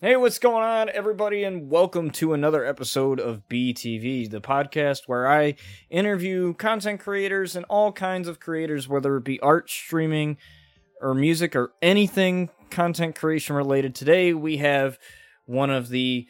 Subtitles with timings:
[0.00, 5.26] Hey, what's going on, everybody, and welcome to another episode of BTV, the podcast where
[5.26, 5.56] I
[5.90, 10.36] interview content creators and all kinds of creators, whether it be art, streaming,
[11.00, 13.96] or music, or anything content creation related.
[13.96, 15.00] Today, we have
[15.46, 16.28] one of the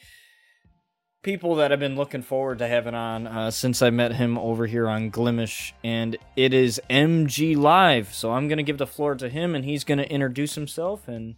[1.23, 4.66] people that I've been looking forward to having on uh, since I met him over
[4.66, 8.14] here on Glimesh, and it is MG Live.
[8.14, 11.07] So I'm going to give the floor to him, and he's going to introduce himself
[11.07, 11.35] and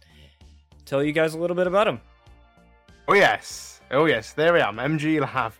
[0.85, 1.99] tell you guys a little bit about him.
[3.07, 5.59] Oh yes, oh yes, there I am, MG Live.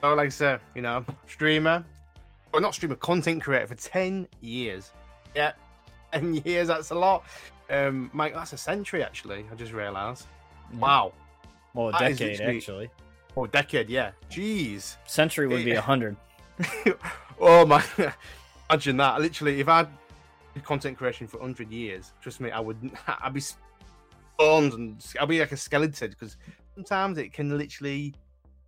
[0.00, 1.84] So like I said, you know, streamer,
[2.52, 4.92] or not streamer, content creator for ten years.
[5.34, 5.52] Yeah,
[6.12, 6.68] ten years.
[6.68, 7.24] That's a lot.
[7.70, 9.44] Um, Mike, that's a century actually.
[9.50, 10.26] I just realised.
[10.78, 11.12] Wow.
[11.74, 12.90] Well, a That decade, actually.
[13.36, 13.88] Oh, decade.
[13.88, 14.10] Yeah.
[14.30, 14.96] Jeez.
[15.06, 16.16] Century would be a hundred.
[17.40, 17.82] oh my.
[18.70, 19.20] Imagine that.
[19.20, 19.86] Literally, if I
[20.54, 22.90] did content creation for hundred years, trust me, I would.
[23.06, 26.36] I'd be stunned and I'd be like a skeleton because
[26.74, 28.14] sometimes it can literally,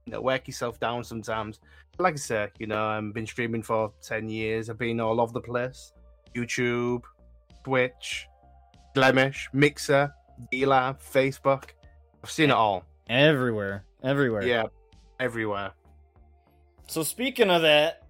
[0.06, 1.04] you know, work yourself down.
[1.04, 1.60] Sometimes,
[1.96, 4.70] But like I say, you know, I've been streaming for ten years.
[4.70, 5.92] I've been all over the place:
[6.34, 7.02] YouTube,
[7.64, 8.26] Twitch,
[8.94, 10.12] Glimesh, Mixer,
[10.52, 11.70] DLive, Facebook.
[12.22, 12.84] I've seen it all.
[13.08, 13.84] Everywhere.
[14.02, 14.44] Everywhere.
[14.44, 14.64] Yeah,
[15.20, 15.72] everywhere.
[16.86, 18.06] So speaking of that,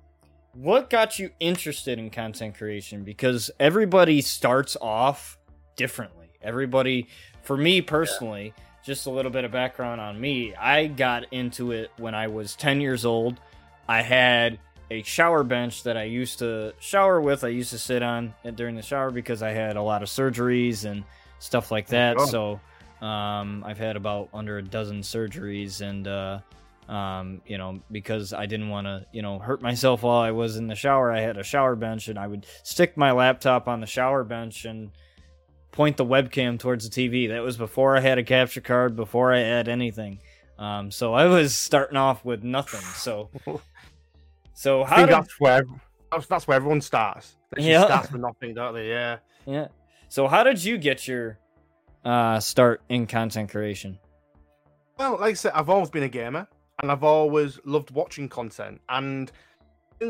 [0.53, 3.03] what got you interested in content creation?
[3.05, 5.39] Because everybody starts off
[5.77, 6.29] differently.
[6.43, 7.09] Everybody,
[7.43, 8.53] for me personally,
[8.85, 10.55] just a little bit of background on me.
[10.55, 13.41] I got into it when I was 10 years old.
[13.89, 14.59] I had
[14.91, 17.45] a shower bench that I used to shower with.
[17.45, 20.09] I used to sit on it during the shower because I had a lot of
[20.09, 21.03] surgeries and
[21.39, 22.17] stuff like that.
[22.19, 22.27] Oh.
[22.27, 22.61] So
[23.05, 26.41] um, I've had about under a dozen surgeries and uh,
[26.89, 30.57] um, you know, because I didn't want to, you know, hurt myself while I was
[30.57, 31.11] in the shower.
[31.11, 34.67] I had a shower bench and I would stick my laptop on the shower bench
[34.67, 34.91] and
[35.75, 37.29] point the webcam towards the TV.
[37.29, 40.21] That was before I had a capture card, before I had anything.
[40.57, 42.81] Um, so I was starting off with nothing.
[42.81, 43.29] So,
[44.55, 45.65] so I how think did, that's where
[46.13, 47.35] that's, that's where everyone starts.
[47.51, 47.85] They just Yeah.
[47.87, 48.89] starts with nothing, don't they?
[48.89, 49.19] Yeah.
[49.47, 49.69] yeah.
[50.09, 51.39] So how did you get your
[52.05, 53.99] uh, start in content creation?
[54.97, 56.47] Well, like I said, I've always been a gamer,
[56.81, 58.81] and I've always loved watching content.
[58.89, 59.54] And I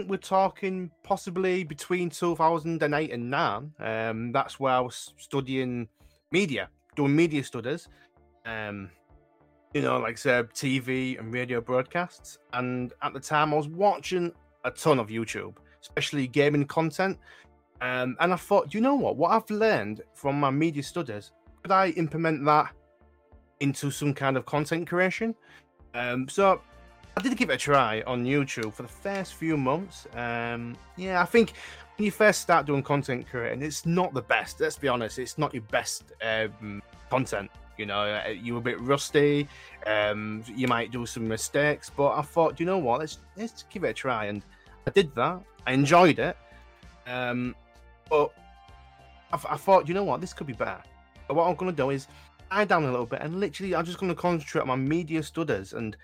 [0.03, 3.65] we're talking possibly between 2008 and now.
[3.78, 5.88] Um, that's where I was studying
[6.31, 7.88] media, doing media studies.
[8.44, 8.91] Um,
[9.75, 12.38] you know, like said, TV and radio broadcasts.
[12.53, 14.32] And at the time, I was watching
[14.65, 17.19] a ton of YouTube, especially gaming content.
[17.81, 19.16] Um, and I thought, you know what?
[19.16, 21.32] What I've learned from my media studies,
[21.62, 22.72] could I implement that
[23.61, 25.34] into some kind of content creation?
[25.94, 26.61] Um, so
[27.16, 30.06] I did give it a try on YouTube for the first few months.
[30.14, 31.52] Um, yeah, I think
[31.97, 34.60] when you first start doing content creating, it's not the best.
[34.60, 37.50] Let's be honest, it's not your best um, content.
[37.78, 39.48] You know, uh, you're a bit rusty.
[39.86, 43.00] Um, you might do some mistakes, but I thought, you know what?
[43.00, 44.42] Let's let's give it a try, and
[44.86, 45.41] I did that.
[45.66, 46.36] I enjoyed it.
[47.06, 47.54] Um,
[48.10, 48.32] but
[49.32, 50.20] I, I thought, you know what?
[50.20, 50.82] This could be better.
[51.28, 52.08] So what I'm gonna do is
[52.50, 55.72] die down a little bit, and literally, I'm just gonna concentrate on my media studies,
[55.72, 55.96] and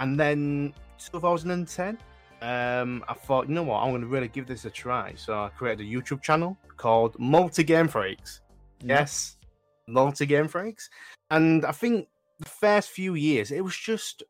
[0.00, 1.98] and then 2010,
[2.42, 3.82] um, I thought, you know what?
[3.82, 5.14] I'm gonna really give this a try.
[5.16, 8.42] So I created a YouTube channel called Multi Game Freaks.
[8.82, 9.36] Yes,
[9.88, 10.90] Multi Game Freaks,
[11.30, 12.08] and I think
[12.38, 14.22] the first few years it was just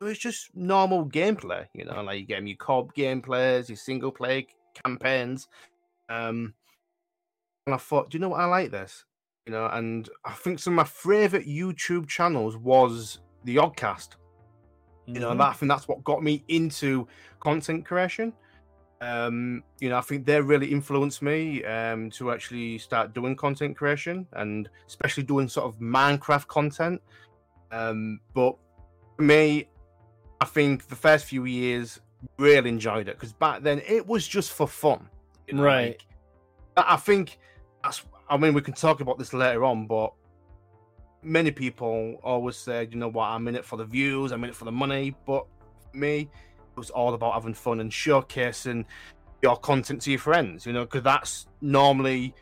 [0.00, 4.10] it was just normal gameplay, you know, like you get your co-op gameplays, your single
[4.10, 4.46] play
[4.84, 5.48] campaigns.
[6.08, 6.54] Um,
[7.66, 8.40] and I thought, do you know what?
[8.40, 9.04] I like this,
[9.46, 9.66] you know.
[9.66, 14.16] And I think some of my favorite YouTube channels was the Yogscast.
[15.06, 17.06] You know, and I think that's what got me into
[17.40, 18.32] content creation.
[19.00, 23.76] Um, you know, I think they really influenced me um, to actually start doing content
[23.76, 27.02] creation and especially doing sort of Minecraft content.
[27.70, 28.56] Um, but
[29.16, 29.68] for me,
[30.40, 32.00] I think the first few years
[32.38, 35.08] really enjoyed it because back then it was just for fun.
[35.48, 36.02] you know, Right.
[36.76, 37.38] like, I think
[37.82, 38.02] that's.
[38.30, 40.14] I mean, we can talk about this later on, but
[41.24, 44.50] many people always said, you know what, I'm in it for the views, I'm in
[44.50, 45.14] it for the money.
[45.26, 45.46] But
[45.90, 48.84] for me, it was all about having fun and showcasing
[49.42, 50.66] your content to your friends.
[50.66, 52.34] You know, because that's normally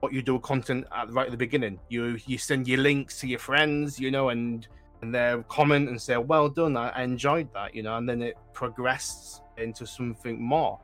[0.00, 1.78] what you do content at right at the beginning.
[1.88, 4.66] You you send your links to your friends, you know, and
[5.02, 8.22] and they comment and say, "Well done, I, I enjoyed that," you know, and then
[8.22, 10.78] it progresses into something more.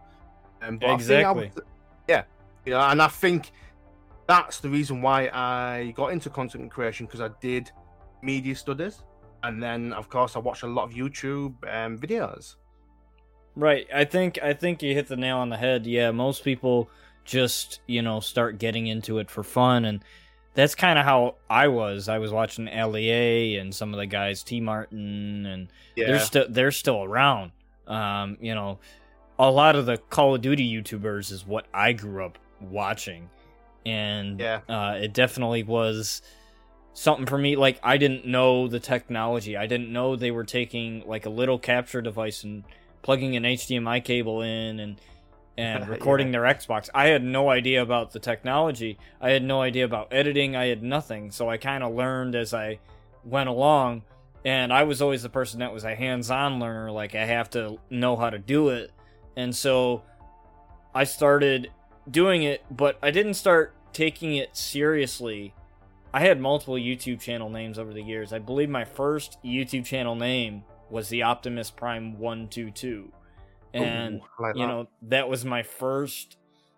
[0.62, 1.52] Um, but I I Exactly.
[1.54, 1.64] was-
[2.08, 2.22] yeah,
[2.64, 3.52] you know, and I think
[4.26, 7.70] that's the reason why I got into content creation because I did
[8.22, 9.02] media studies,
[9.42, 12.56] and then of course I watched a lot of YouTube um, videos.
[13.56, 13.86] Right.
[13.94, 15.86] I think I think you hit the nail on the head.
[15.86, 16.90] Yeah, most people
[17.24, 20.04] just, you know, start getting into it for fun and
[20.54, 22.08] that's kind of how I was.
[22.08, 26.06] I was watching LEA and some of the guys, TmarTn, and Yeah.
[26.06, 27.50] they're still they're still around.
[27.86, 28.78] Um, you know,
[29.38, 33.28] a lot of the Call of Duty YouTubers is what I grew up watching,
[33.86, 34.60] and Yeah.
[34.68, 36.22] uh, it definitely was
[36.92, 37.56] something for me.
[37.56, 39.56] Like I didn't know the technology.
[39.56, 42.64] I didn't know they were taking like a little capture device and
[43.02, 45.00] plugging an HDMI cable in and
[45.56, 45.90] and Yeah.
[45.90, 46.88] recording their Xbox.
[46.94, 48.98] I had no idea about the technology.
[49.20, 50.56] I had no idea about editing.
[50.56, 51.30] I had nothing.
[51.30, 52.78] So I kind of learned as I
[53.24, 54.02] went along.
[54.46, 56.90] And I was always the person that was a hands-on learner.
[56.90, 58.90] Like I have to know how to do it.
[59.36, 60.02] And so
[60.94, 61.70] I started
[62.10, 65.54] doing it, but I didn't start taking it seriously.
[66.12, 68.32] I had multiple YouTube channel names over the years.
[68.32, 73.10] I believe my first YouTube channel name was the Optimus Prime 122.
[73.72, 76.36] And Ooh, like you know that was my first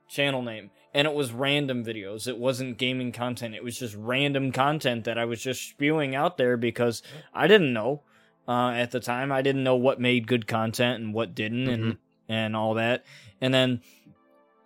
[0.08, 4.52] channel name and it was random videos it wasn't gaming content it was just random
[4.52, 7.02] content that i was just spewing out there because
[7.34, 8.00] i didn't know
[8.46, 11.96] uh, at the time i didn't know what made good content and what didn't and
[12.28, 13.04] and all that
[13.40, 13.80] and then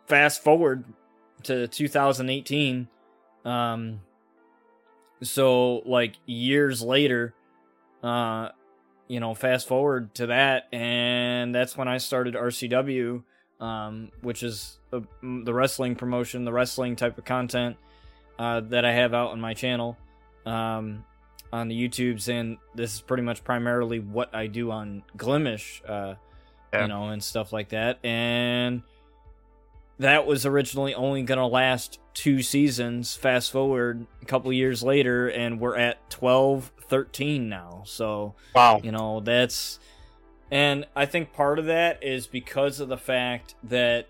[0.07, 0.85] fast forward
[1.45, 2.89] to 2018
[3.45, 4.01] um
[5.23, 7.35] so like years later
[8.03, 8.49] uh
[9.09, 13.23] you know fast forward to that and that's when i started rcw
[13.61, 17.77] um which is the, the wrestling promotion the wrestling type of content
[18.39, 19.97] uh that i have out on my channel
[20.47, 21.05] um
[21.53, 26.15] on the youtubes and this is pretty much primarily what i do on glimesh uh
[26.73, 26.83] Yeah.
[26.83, 28.83] you know and stuff like that and
[30.01, 33.15] that was originally only going to last two seasons.
[33.15, 37.83] Fast forward a couple years later and we're at 12 13 now.
[37.85, 38.81] So Wow.
[38.83, 39.79] you know that's
[40.51, 44.09] and i think part of that is because of the fact that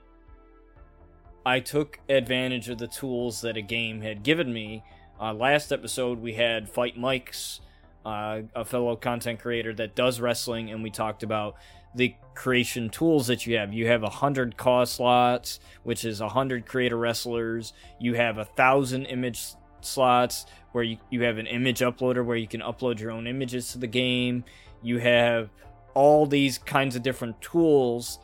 [1.45, 4.83] i took advantage of the tools that a game had given me.
[5.21, 7.61] Uh, last episode we had fight mike's
[8.07, 11.57] uh, a fellow content creator that does wrestling and we talked about
[11.95, 13.73] the creation tools that you have.
[13.73, 17.73] You have a hundred CAW slots which is a hundred creator wrestlers.
[17.99, 19.41] You have a thousand image
[19.81, 23.73] slots where you, you have an image uploader where you can upload your own images
[23.73, 24.45] to the game.
[24.83, 25.51] You have
[25.95, 28.19] all these kinds of different tools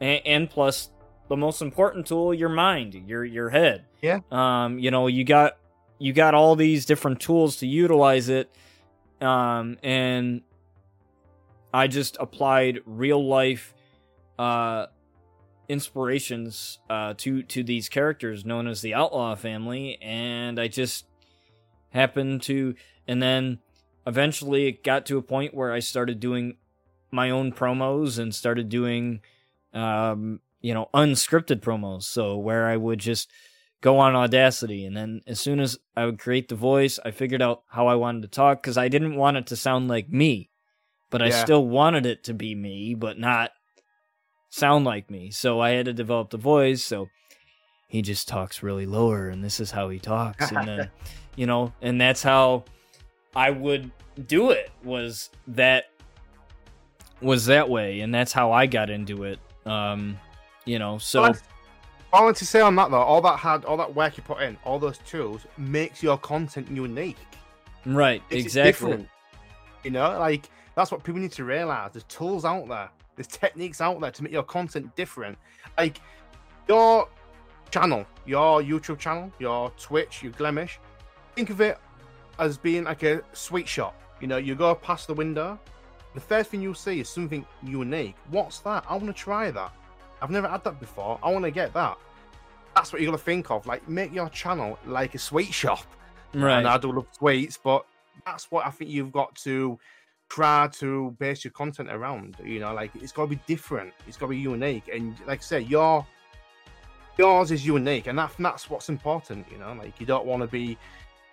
[0.00, 0.90] and, and plus
[1.28, 3.84] the most important tool your mind your your head.
[4.00, 4.20] Yeah.
[4.30, 5.58] um you know you got
[5.98, 8.50] you got all these different tools to utilize it.
[9.20, 10.42] Um and
[11.72, 13.74] i just applied real life
[14.38, 14.86] uh
[15.68, 21.06] inspirations uh to to these characters known as the outlaw family and i just
[21.90, 22.74] happened to
[23.06, 23.58] and then
[24.06, 26.56] eventually it got to a point where i started doing
[27.10, 29.20] my own promos and started doing
[29.74, 32.04] um you know unscripted promos.
[32.04, 33.30] So where i would just
[33.80, 37.42] go on audacity and then as soon as i would create the voice i figured
[37.42, 40.48] out how i wanted to talk because i didn't want it to sound like me
[41.12, 41.44] but i Yeah.
[41.44, 43.52] still wanted it to be me but not
[44.50, 47.08] sound like me so i had to develop the voice so
[47.88, 50.90] he just talks really lower and this is how he talks and then
[51.36, 52.64] you know and that's how
[53.36, 53.90] i would
[54.26, 55.84] do it was that
[57.20, 60.18] was that way and that's how i got into it um
[60.64, 61.36] you know so Well,
[62.14, 64.42] I wanted to say on that though, all that had all that work you put
[64.42, 67.16] in, all those tools makes your content unique.
[67.86, 69.08] right Makes it exactly.
[69.82, 71.90] You know, like that's what people need to realize.
[71.92, 75.38] There's tools out there, there's techniques out there to make your content different.
[75.76, 76.00] Like
[76.68, 77.08] your
[77.70, 80.76] channel, your YouTube channel, your Twitch, your Glimesh.
[81.34, 81.78] Think of it
[82.38, 84.00] as being like a sweet shop.
[84.20, 85.58] You know, you go past the window,
[86.14, 88.16] the first thing you'll see is something unique.
[88.30, 88.84] What's that?
[88.88, 89.72] I want to try that.
[90.20, 91.18] I've never had that before.
[91.22, 91.98] I want to get that.
[92.74, 93.66] That's what you got to think of.
[93.66, 95.84] Like, make your channel like a sweet shop.
[96.34, 97.84] right And I do love sweets, but
[98.26, 99.78] that's what I think you've got to
[100.32, 102.36] try to base your content around.
[102.44, 103.92] You know, like it's got to be different.
[104.06, 104.88] It's got to be unique.
[104.88, 106.06] And like I say, your
[107.18, 109.46] yours is unique, and that, that's what's important.
[109.52, 110.78] You know, like you don't want to be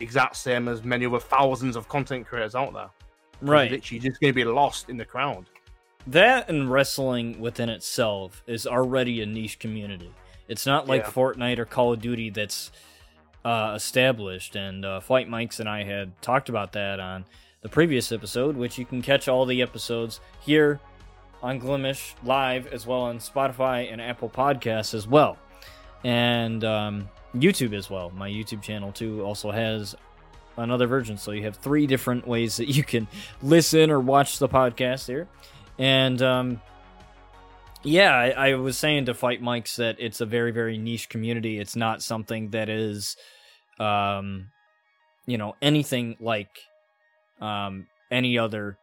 [0.01, 2.89] exact same as many other thousands of content creators out there.
[3.41, 5.45] right Literally, you're just going to be lost in the crowd.
[6.07, 10.11] that and wrestling within itself is already a niche community.
[10.47, 11.11] It's not like Yeah.
[11.11, 12.71] Fortnite or Call of Duty that's
[13.45, 14.55] uh, established.
[14.55, 17.25] And uh, Flight Mikes and I had talked about that on
[17.61, 20.79] the previous episode, which you can catch all the episodes here
[21.41, 25.37] on Glimesh live as well on Spotify and Apple Podcasts as well,
[26.03, 28.09] and um, YouTube as well.
[28.11, 29.95] My YouTube channel too also has
[30.57, 33.07] another version, so you have three different ways that you can
[33.41, 35.27] listen or watch the podcast here.
[35.77, 36.61] And um,
[37.83, 41.59] yeah, I, I was saying to Fight Mikes that it's a very, very niche community.
[41.59, 43.15] It's not something that is,
[43.79, 44.49] um,
[45.25, 46.49] you know anything like
[47.41, 48.77] um, any other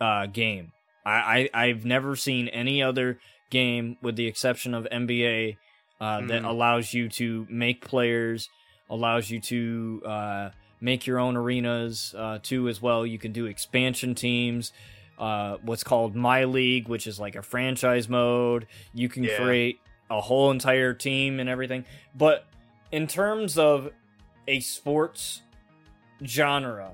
[0.00, 0.72] uh, game.
[1.04, 3.18] I, I I've never seen any other
[3.50, 5.56] game, with the exception of NBA,
[6.00, 6.48] uh, that Mm.
[6.48, 8.48] allows you to make players,
[8.90, 10.50] allows you to uh,
[10.80, 13.04] make your own arenas uh, too as well.
[13.06, 14.72] You can do expansion teams.
[15.18, 18.68] Uh, what's called My League, which is like a franchise mode.
[18.94, 19.36] You can Yeah.
[19.36, 21.84] create a whole entire team and everything.
[22.14, 22.46] But
[22.92, 23.90] in terms of
[24.46, 25.42] a sports
[26.24, 26.92] genre,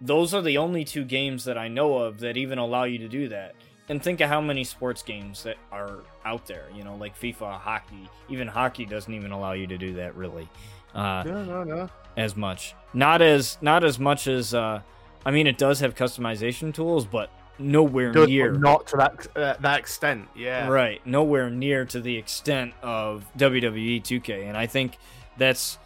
[0.00, 3.08] those are the only two games that I know of that even allow you to
[3.08, 3.54] do that.
[3.88, 7.58] And think of how many sports games that are out there, you know, like FIFA,
[7.58, 8.08] hockey.
[8.28, 10.48] Even hockey doesn't even allow you to do that really.
[10.94, 11.90] Uh, No, no, no.
[12.16, 12.74] as much.
[12.94, 14.82] Not as not as much as uh
[15.26, 19.78] I mean it does have customization tools, but nowhere near not to that uh, that
[19.80, 20.28] extent.
[20.36, 20.68] Yeah.
[20.68, 24.96] Right, nowhere near to the extent of WWE 2K, and I think
[25.36, 25.78] that's,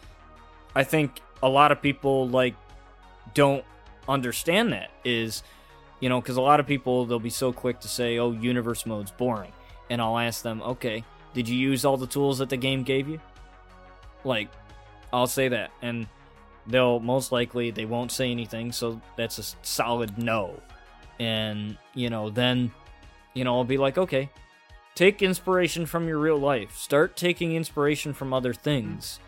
[0.73, 2.55] I think a lot of people like
[3.33, 3.63] don't
[4.07, 5.43] understand that is,
[5.99, 8.85] you know, because a lot of people they'll be so quick to say, "Oh, universe
[8.85, 9.51] mode's boring,"
[9.89, 13.07] and I'll ask them, "Okay, did you use all the tools that the game gave
[13.07, 13.19] you?"
[14.23, 14.49] Like,
[15.13, 16.07] I'll say that, and
[16.67, 20.59] they'll most likely they won't say anything, so that's a solid no,
[21.19, 22.71] and you know then
[23.35, 24.31] you know, I'll be like, okay,
[24.95, 26.75] take inspiration from your real life.
[26.75, 29.19] Start taking inspiration from other things.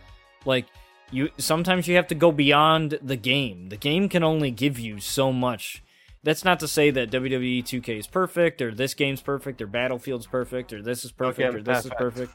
[0.46, 0.66] Like
[1.12, 3.70] you sometimes you have to go beyond the game.
[3.70, 5.84] The game can only give you so much.
[6.24, 10.28] That's not to say that WWE 2K is perfect or this game's perfect or Battlefield's
[10.28, 12.32] perfect or this is perfect Okay, or this is perfect.
[12.32, 12.34] perfect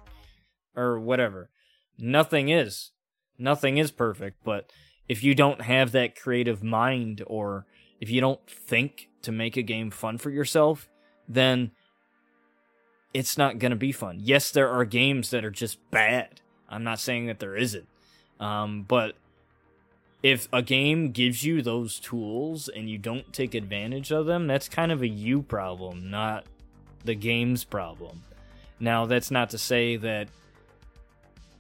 [0.75, 1.51] or whatever.
[1.99, 2.93] Nothing is.
[3.39, 4.71] Nothing is perfect, but
[5.09, 7.67] if you don't have that creative mind or
[8.01, 10.89] if you don't think to make a game fun for yourself,
[11.29, 11.73] then
[13.13, 14.19] it's not going to be fun.
[14.21, 16.41] Yes, there are games that are just bad.
[16.69, 17.87] I'm not saying that there isn't.
[18.43, 19.15] Um, but
[20.23, 24.69] if a game gives you those tools and you don't take advantage of them, that's
[24.69, 26.45] kind of a you problem, not
[27.05, 28.25] the game's problem.
[28.81, 30.29] Now, that's not to say that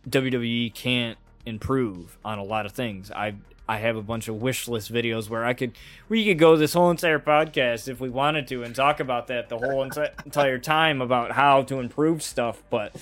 [0.08, 3.10] WWE can't improve on a lot of things.
[3.12, 3.34] I
[3.68, 5.72] I have a bunch of wish list videos where I could
[6.08, 9.48] we could go this whole entire podcast if we wanted to and talk about that
[9.48, 12.94] the whole entire time about how to improve stuff, but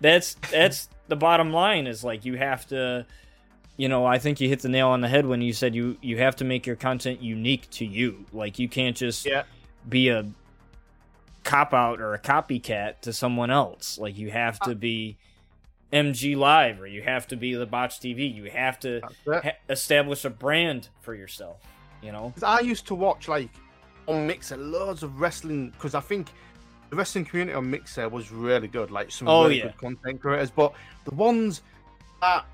[0.00, 3.06] that's that's the bottom line is like you have to
[3.76, 5.96] you know, I think you hit the nail on the head when you said you
[6.00, 8.24] you have to make your content unique to you.
[8.32, 9.42] Like you can't just Yeah.
[9.88, 10.24] be a
[11.42, 13.98] cop out or a copycat to someone else.
[13.98, 14.74] Like you have to uh.
[14.74, 15.16] be
[15.92, 18.32] MG Live or you have to be the Botch TV.
[18.32, 21.58] You have to ha- establish a brand for yourself.
[22.02, 23.50] You know, I used to watch like
[24.06, 26.28] on Mixer loads of wrestling because I think
[26.94, 28.90] the wrestling community on Mixer was really good.
[28.92, 29.64] Like some Oh, really yeah.
[29.64, 30.72] good content creators, but
[31.04, 31.62] the ones
[32.20, 32.44] that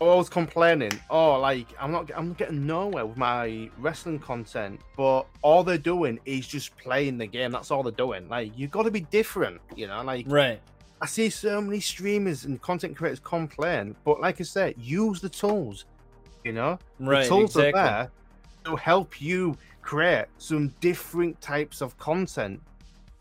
[0.00, 5.22] are always complaining, oh, like I'm not, I'm getting nowhere with my wrestling content, but
[5.42, 7.50] all they're doing is just playing the game.
[7.50, 8.28] That's all they're doing.
[8.28, 10.02] Like you got to be different, you know.
[10.02, 10.60] Like right?
[11.02, 15.28] I see so many streamers and content creators complain, but like I said, use the
[15.28, 15.84] tools.
[16.44, 17.80] You know, Right, the tools exactly.
[17.80, 18.10] are there
[18.66, 22.60] to help you create some different types of content.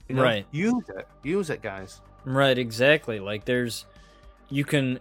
[0.08, 0.46] You know, Right.
[0.52, 1.08] Use it.
[1.24, 2.02] Use it, guys.
[2.26, 3.20] Right, exactly.
[3.20, 3.86] Like there's
[4.50, 5.00] you can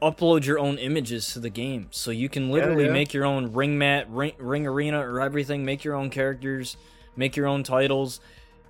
[0.00, 1.88] upload your own images to the game.
[1.90, 2.92] So you can literally yeah.
[2.92, 6.76] make your own ring mat, ring, ring arena or everything, make your own characters,
[7.16, 8.20] make your own titles.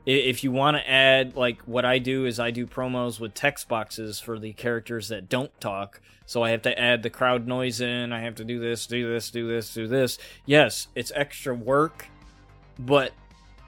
[0.07, 3.68] If you want to add like what I do is I do promos with text
[3.68, 6.00] boxes for the characters that don't talk.
[6.25, 9.12] So I have to add the crowd noise in, I have to do this, do
[9.12, 10.18] this, do this, do this.
[10.47, 12.07] Yes, it's extra work,
[12.78, 13.12] but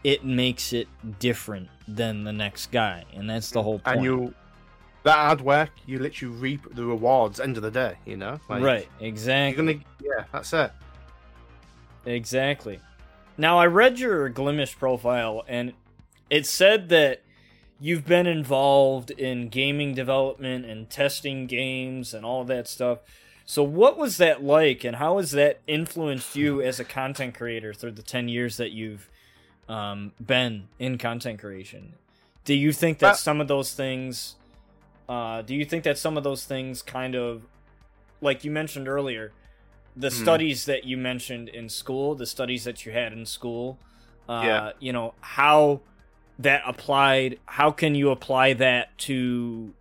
[0.04, 0.88] it makes it
[1.18, 3.96] different than the next guy, and that's the whole point.
[3.96, 4.34] And you,
[5.02, 7.96] that hard work, you literally reap the rewards end of the day.
[8.06, 10.72] You know, Like, right, exactly, gonna, yeah, that's it.
[12.06, 12.80] exactly.
[13.36, 15.72] Now I read your Glimesh profile, and
[16.28, 17.22] it said that
[17.78, 22.98] you've been involved in gaming development and testing games and all that stuff.
[23.46, 27.72] So what was that like, and how has that influenced you as a content creator
[27.74, 29.09] through the ten years that you've
[29.70, 31.94] um, been in content creation?
[32.44, 34.36] Do you think that Well- some of those things,
[35.08, 37.42] uh, do you think that some of those things kind of,
[38.20, 39.32] like you mentioned earlier,
[39.96, 40.22] the Mhm.
[40.22, 43.78] studies that you mentioned in school, the studies that you had in school,
[44.28, 44.72] uh, Yeah.
[44.80, 45.80] you know, how
[46.38, 49.74] that applied, how can you apply that to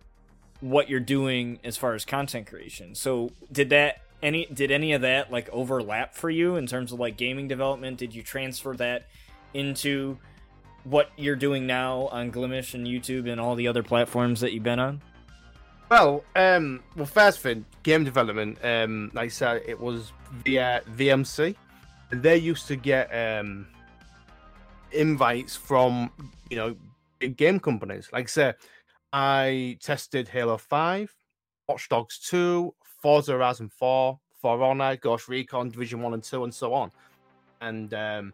[0.60, 2.94] what you're doing as far as content creation?
[2.94, 7.00] So did that any did any of that like overlap for you in terms of
[7.00, 7.96] like gaming development?
[7.96, 9.06] Did you transfer that
[9.54, 10.18] into
[10.84, 14.62] what you're doing now on Glimesh and YouTube and all the other platforms that you've
[14.62, 15.02] been on?
[15.90, 18.64] Well, um, well, first thing, game development.
[18.64, 20.12] Um, like I said, it was
[20.44, 21.56] via VMC,
[22.12, 23.66] and they used to get um,
[24.92, 26.10] invites from
[26.48, 26.76] you know
[27.18, 28.08] big game companies.
[28.12, 28.54] Like I say,
[29.12, 31.12] I tested Halo Five,
[31.68, 36.54] Watch Dogs Two, Forza Horizon Four, For Honor, Ghost Recon, Division One and Two, and
[36.54, 36.92] so on.
[37.60, 38.32] And um,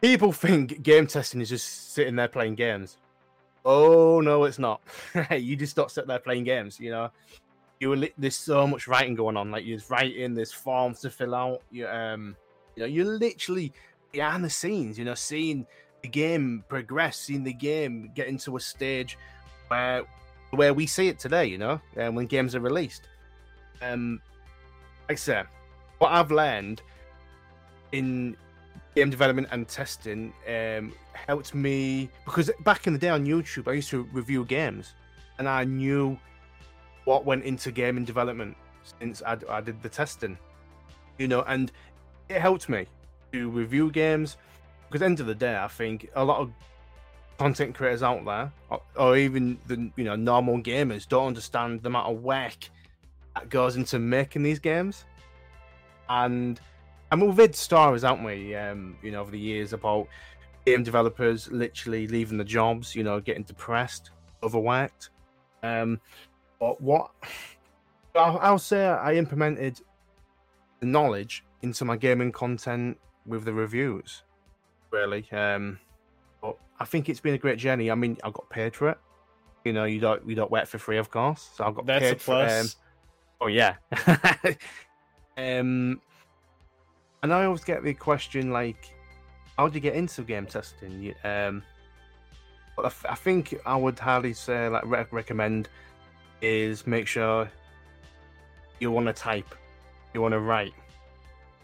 [0.00, 2.98] people think game testing is just sitting there playing games.
[3.64, 4.80] Oh no, it's not.
[5.30, 6.78] you just don't sit there playing games.
[6.80, 7.10] You know,
[7.80, 9.50] you li- there's so much writing going on.
[9.50, 11.62] Like you're writing, there's forms to fill out.
[11.70, 12.36] You um,
[12.76, 13.72] you know, you're literally
[14.12, 14.98] behind the scenes.
[14.98, 15.66] You know, seeing
[16.02, 19.18] the game progress, seeing the game get into a stage
[19.68, 20.04] where
[20.50, 21.46] where we see it today.
[21.46, 23.08] You know, uh, when games are released.
[23.82, 24.20] Um,
[25.08, 25.46] like I said,
[25.98, 26.82] what I've learned
[27.92, 28.36] in
[28.98, 33.74] game development and testing um, helped me because back in the day on YouTube, I
[33.74, 34.94] used to review games,
[35.38, 36.18] and I knew
[37.04, 38.56] what went into gaming development
[38.98, 40.36] since I, I did the testing,
[41.16, 41.70] you know, and
[42.28, 42.86] it helped me
[43.32, 44.36] to review games.
[44.88, 46.50] Because end of the day, I think a lot of
[47.38, 51.88] content creators out there, or, or even the you know normal gamers, don't understand the
[51.88, 52.68] amount of work
[53.36, 55.04] that goes into making these games,
[56.08, 56.58] and
[57.10, 58.54] and we've had stories, haven't we?
[58.54, 60.08] Um, you know, over the years about
[60.66, 64.10] game developers literally leaving the jobs, you know, getting depressed,
[64.42, 65.10] overworked.
[65.62, 66.00] Um,
[66.60, 67.10] but what
[68.14, 69.80] I'll, I'll say, I implemented
[70.80, 74.22] the knowledge into my gaming content with the reviews.
[74.90, 75.78] Really, um,
[76.42, 77.90] but I think it's been a great journey.
[77.90, 78.98] I mean, I got paid for it.
[79.64, 81.50] You know, you don't you don't work for free, of course.
[81.54, 82.52] So I got That's a paid plus.
[82.52, 82.60] for.
[82.60, 82.68] Um,
[83.42, 83.74] oh yeah.
[85.36, 86.00] um,
[87.22, 88.90] and I always get the question like,
[89.56, 91.02] how do you get into game testing?
[91.02, 91.62] You- Um,
[92.78, 95.68] I, f- I think I would highly say like re- recommend
[96.40, 97.50] is make sure
[98.78, 99.52] you want to type,
[100.14, 100.74] you want to write,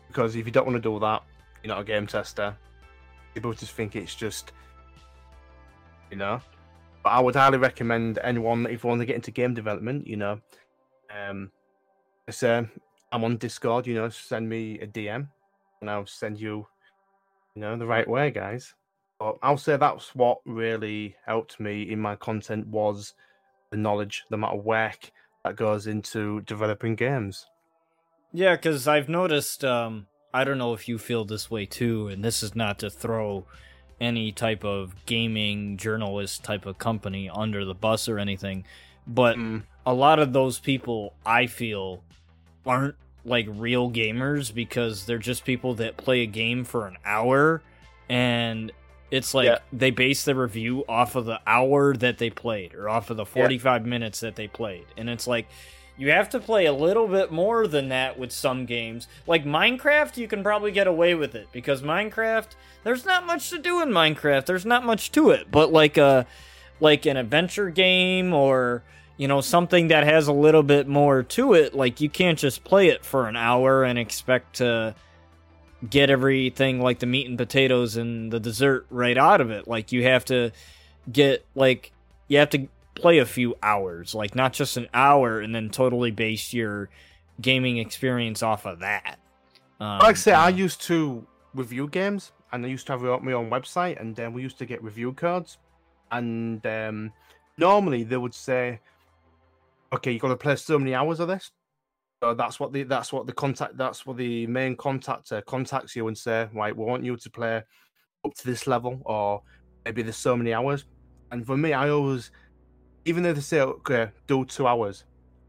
[0.09, 1.23] because if you don't want to do that,
[1.63, 2.57] you're not a game tester.
[3.33, 4.51] People just think it's just,
[6.11, 6.41] you know.
[7.05, 10.17] But I would highly recommend anyone if you want to get into game development, you
[10.17, 10.41] know,
[11.15, 11.51] um,
[12.29, 12.67] say
[13.13, 15.29] I'm on Discord, you know, send me a DM
[15.85, 16.67] and I'll send you,
[17.55, 18.75] you know, the right way, guys.
[19.19, 23.13] But I'll say that's what really helped me in my content was
[23.71, 25.11] the knowledge, the amount of work
[25.45, 27.47] that goes into developing games.
[28.33, 29.63] Yeah, because I've noticed.
[29.63, 32.89] Um, I don't know if you feel this way too, and this is not to
[32.89, 33.45] throw
[34.01, 38.65] any type of gaming journalist type of company under the bus or anything,
[39.07, 42.03] but Mm, a lot of those people I feel
[42.67, 47.63] aren't like real gamers because they're just people that play a game for an hour
[48.09, 48.71] and
[49.11, 49.59] it's like Yeah.
[49.73, 53.25] they base their review off of the hour that they played or off of the
[53.25, 54.85] 45 minutes that they played.
[54.97, 55.47] And it's like
[55.97, 59.07] you have to play a little bit more than that with some games.
[59.27, 62.49] Like minecraft you can probably get away with it because minecraft
[62.83, 64.47] there's not much to do in minecraft.
[64.47, 65.51] There's not much to it.
[65.51, 66.27] But like a
[66.81, 68.83] like an adventure game or
[69.17, 72.65] you know something that has a little bit more to it like you can't just
[72.65, 74.95] play it for an hour and expect to
[75.89, 79.69] get everything like the meat and potatoes and the dessert right out of it.
[79.69, 80.51] Like you have to
[81.11, 81.93] get like
[82.29, 86.11] you have to play a few hours like not just an hour and then totally
[86.11, 86.89] base your
[87.41, 89.19] gaming experience off of that.
[89.81, 93.33] Um, like I say, I used to review games, and I used to have my
[93.33, 95.59] own website, and then we used to get review cards,
[96.13, 97.13] and um,
[97.59, 98.81] normally they would say,
[99.95, 101.51] "Okay, you've got to play so many hours of this."
[102.23, 106.09] So that's what the that's what the contact that's what the main contactor contacts you
[106.09, 107.63] and say, "Right, we want you to play
[108.25, 109.43] up to this level, or
[109.85, 110.87] maybe there's so many hours."
[111.33, 112.31] And for me, I always,
[113.05, 115.05] even though they say, "Okay, do two hours,"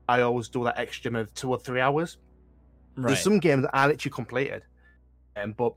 [0.10, 2.18] I always do that extra of two or three hours.
[2.98, 4.64] right There's some games that I literally completed,
[5.38, 5.74] um, but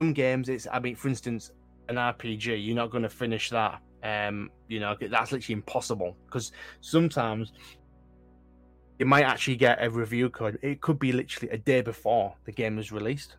[0.00, 0.66] some games it's.
[0.72, 1.52] I mean, for instance,
[1.90, 3.80] an RPG, you're not going to finish that.
[4.02, 7.52] Um, you know, that's literally impossible because sometimes
[9.00, 10.58] you might actually get a review code.
[10.60, 13.36] It could be literally a day before the game is released.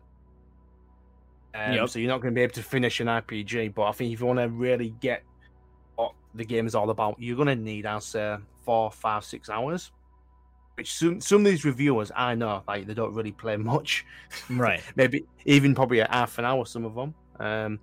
[1.54, 1.88] Um, Yep.
[1.88, 3.72] So you're not going to be able to finish an RPG.
[3.72, 5.22] But I think if you want to really get
[5.94, 9.48] what the game is all about, you're going to need, I'll say, four, five, six
[9.48, 9.92] hours.
[10.74, 14.04] Which some some of these reviewers I know like they don't really play much.
[14.50, 16.66] right Maybe even probably a half an hour.
[16.66, 17.14] Some of them.
[17.38, 17.78] Um,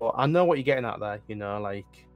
[0.00, 1.20] but I know what you're getting at there.
[1.28, 2.08] You know, like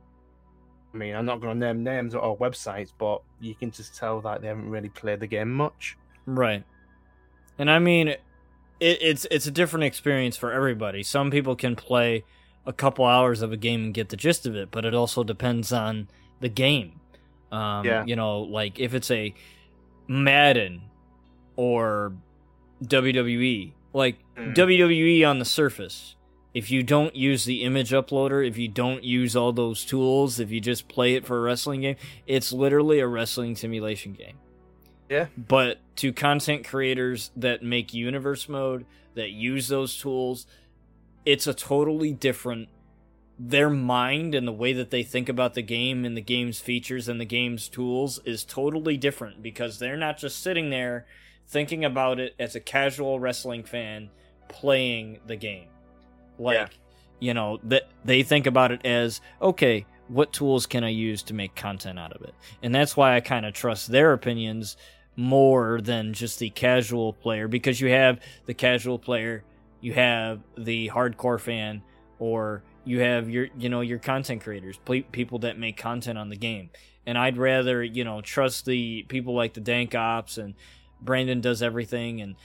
[0.93, 4.21] I mean, I'm not going to name names or websites, but you can just tell
[4.23, 5.97] that they haven't really played the game much.
[6.27, 6.65] Right.
[7.59, 8.23] And I mean it,
[8.81, 11.03] it's it's a different experience for everybody.
[11.03, 12.25] Some people can play
[12.67, 15.25] a couple hours of a game and get the gist of it, but it also
[15.25, 16.09] depends on
[16.41, 17.01] the game.
[17.51, 18.05] Um Yeah.
[18.07, 19.35] you know, like if it's a
[20.07, 20.83] Madden
[21.57, 22.13] or
[22.85, 23.73] WWE.
[23.93, 24.55] Like Mm.
[24.55, 26.15] WWE on the surface.
[26.59, 30.51] If you don't use the image uploader, if you don't use all those tools, if
[30.51, 31.95] you just play it for a wrestling game,
[32.27, 34.39] it's literally a wrestling simulation game.
[35.09, 35.27] Yeah.
[35.37, 40.49] But to content creators that make universe mode, that use those tools,
[41.25, 42.71] it's a totally different
[43.39, 47.09] their mind and the way that they think about the game and the game's features
[47.09, 51.07] and the game's tools is totally different because they're not just sitting there
[51.47, 54.11] thinking about it as a casual wrestling fan
[54.49, 55.69] playing the game.
[56.39, 56.67] Like, Yeah.
[57.21, 61.35] you know, that they think about it as, okay, what tools can I use to
[61.35, 62.35] make content out of it?
[62.63, 64.77] And that's why I kind of trust their opinions
[65.17, 69.43] more than just the casual player because you have the casual player,
[69.81, 71.83] you have the hardcore fan,
[72.19, 76.29] or you have your you know your content creators, ple- people that make content on
[76.31, 76.71] the game.
[77.05, 80.55] And I'd rather you know trust the people like the Dank Ops and
[81.03, 82.37] Brandon does everything and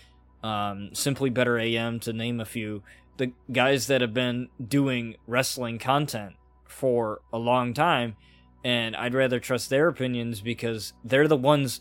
[0.43, 2.83] um, Simply Better AM to name a few.
[3.17, 8.15] The guys that have been doing wrestling content for a long time,
[8.63, 11.79] and I'd rather trust their opinions because they're the ones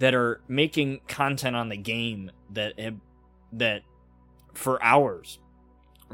[0.00, 2.96] that are making content on the game that have,
[3.52, 3.82] that
[4.54, 5.38] for hours,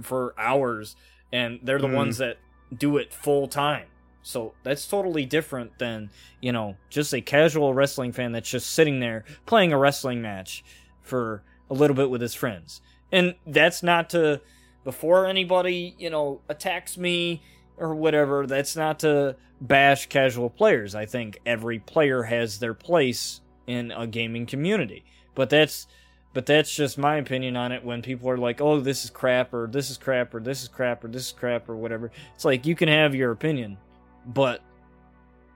[0.02, 0.96] for hours,
[1.32, 1.94] and they're the Mm.
[1.94, 2.38] ones that
[2.76, 3.86] do it full time.
[4.22, 6.10] So that's totally different than
[6.42, 10.62] you know just a casual wrestling fan that's just sitting there playing a wrestling match
[11.00, 12.82] for a little bit with his friends.
[13.10, 14.42] And that's not to
[14.84, 17.42] before anybody, you know, attacks me
[17.76, 20.94] or whatever, that's not to bash casual players.
[20.94, 25.04] I think every player has their place in a gaming community.
[25.34, 25.86] But that's
[26.34, 29.52] but that's just my opinion on it when people are like, "Oh, this is crap,"
[29.54, 32.10] or "This is crap," or "This is crap," or "This is crap," or whatever.
[32.34, 33.78] It's like you can have your opinion,
[34.26, 34.62] but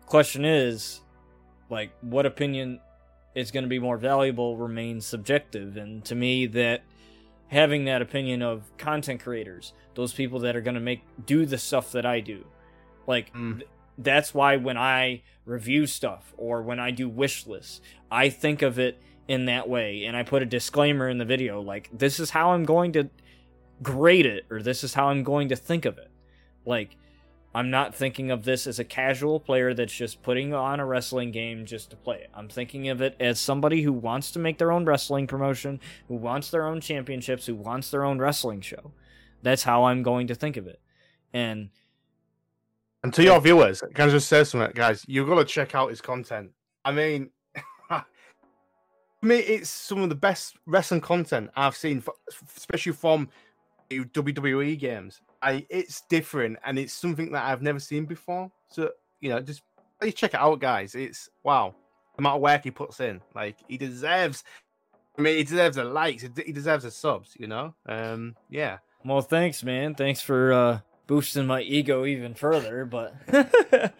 [0.06, 1.00] question is,
[1.70, 2.80] like, what opinion
[3.34, 5.76] is going to be more valuable remains subjective.
[5.76, 6.82] And to me, that
[7.52, 11.58] having that opinion of content creators, those people that are going to make do the
[11.58, 12.44] stuff that I do,
[13.06, 13.58] like Mm.
[13.58, 18.62] th- that's why when I review stuff or when I do wish lists, I think
[18.62, 22.18] of it in that way, and I put a disclaimer in the video like this
[22.18, 23.10] is how I'm going to
[23.82, 26.10] grade it, or this is how I'm going to think of it,
[26.64, 26.96] like.
[27.54, 31.32] I'm not thinking of this as a casual player that's just putting on a wrestling
[31.32, 32.30] game just to play it.
[32.34, 36.14] I'm thinking of it as somebody who wants to make their own wrestling promotion, who
[36.14, 38.92] wants their own championships, who wants their own wrestling show.
[39.42, 40.80] That's how I'm going to think of it.
[41.34, 41.70] And
[43.02, 45.04] And to your viewers, can I just say something, guys?
[45.06, 46.52] You've got to check out his content.
[46.86, 47.30] I mean,
[47.88, 48.04] for
[49.20, 52.02] me, it's some of the best wrestling content I've seen,
[52.56, 53.28] especially from
[53.90, 55.20] WWE games.
[55.42, 58.50] I, it's different and it's something that I've never seen before.
[58.68, 59.62] So, you know, just
[60.00, 60.94] please check it out, guys.
[60.94, 61.74] It's wow.
[62.16, 64.44] The amount of work he puts in, like he deserves.
[65.18, 66.22] I mean, he deserves the likes.
[66.22, 67.34] He deserves the subs.
[67.38, 67.74] You know.
[67.86, 68.36] Um.
[68.50, 68.78] Yeah.
[69.04, 69.94] well, thanks, man.
[69.94, 72.84] Thanks for uh, boosting my ego even further.
[72.84, 73.14] But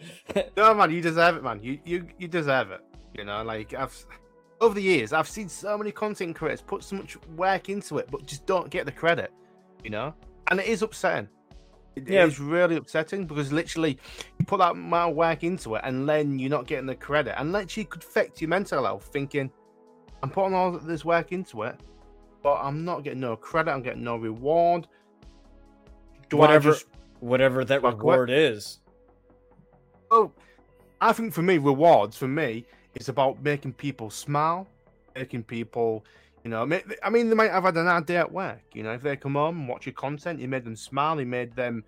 [0.57, 1.59] No, man, you deserve it, man.
[1.63, 2.81] You you you deserve it.
[3.17, 4.05] You know, like I've
[4.61, 8.09] over the years, I've seen so many content creators put so much work into it,
[8.11, 9.31] but just don't get the credit.
[9.83, 10.13] You know,
[10.49, 11.29] and it is upsetting.
[11.95, 12.25] It Yeah.
[12.25, 13.99] is really upsetting because literally
[14.39, 17.39] you put that amount of work into it, and then you're not getting the credit,
[17.39, 19.09] and literally could affect your mental health.
[19.13, 19.51] Thinking,
[20.23, 21.79] I'm putting all this work into it,
[22.41, 23.71] but I'm not getting no credit.
[23.71, 24.87] I'm getting no reward.
[26.29, 26.75] Do Whatever-
[27.19, 28.79] whatever that reward is.
[30.09, 30.31] Oh,
[30.99, 34.67] I think for me, rewards for me is about making people smile,
[35.15, 36.05] making people,
[36.43, 36.67] you know,
[37.03, 38.61] I mean, they might have had an hard day at work.
[38.73, 41.25] You know, if they come home and watch your content, you made them smile, you
[41.25, 41.83] made them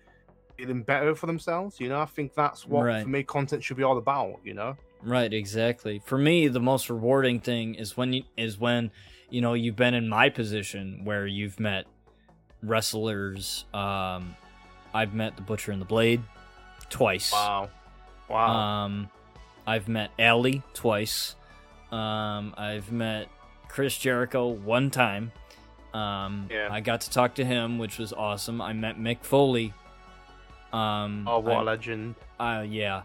[0.56, 1.78] feeling better for themselves.
[1.78, 3.02] You know, I think that's what Right.
[3.02, 4.40] for me content should be all about.
[4.44, 6.00] You know, Right, exactly.
[6.04, 8.90] For me, the most rewarding thing is when you, is when
[9.28, 11.84] you know you've been in my position where you've met
[12.62, 13.64] wrestlers.
[13.74, 14.36] Um,
[14.94, 16.22] I've met the Butcher and the Blade
[16.88, 17.32] twice.
[17.32, 17.68] wow,
[18.28, 18.46] wow,
[18.84, 19.10] Um,
[19.66, 21.34] I've met Allie twice.
[21.92, 23.28] Um, I've met
[23.68, 25.32] Chris Jericho one time.
[25.94, 26.68] Um, Yeah.
[26.70, 28.60] I got to talk to him, which was awesome.
[28.60, 29.72] I met Mick Foley.
[30.72, 32.14] Um, oh, what I- a legend!
[32.38, 33.02] uh, yeah.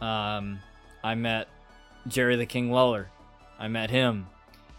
[0.00, 0.60] Um,
[1.02, 1.48] I met
[2.06, 3.08] Jerry the King Lawler.
[3.58, 4.26] I met him.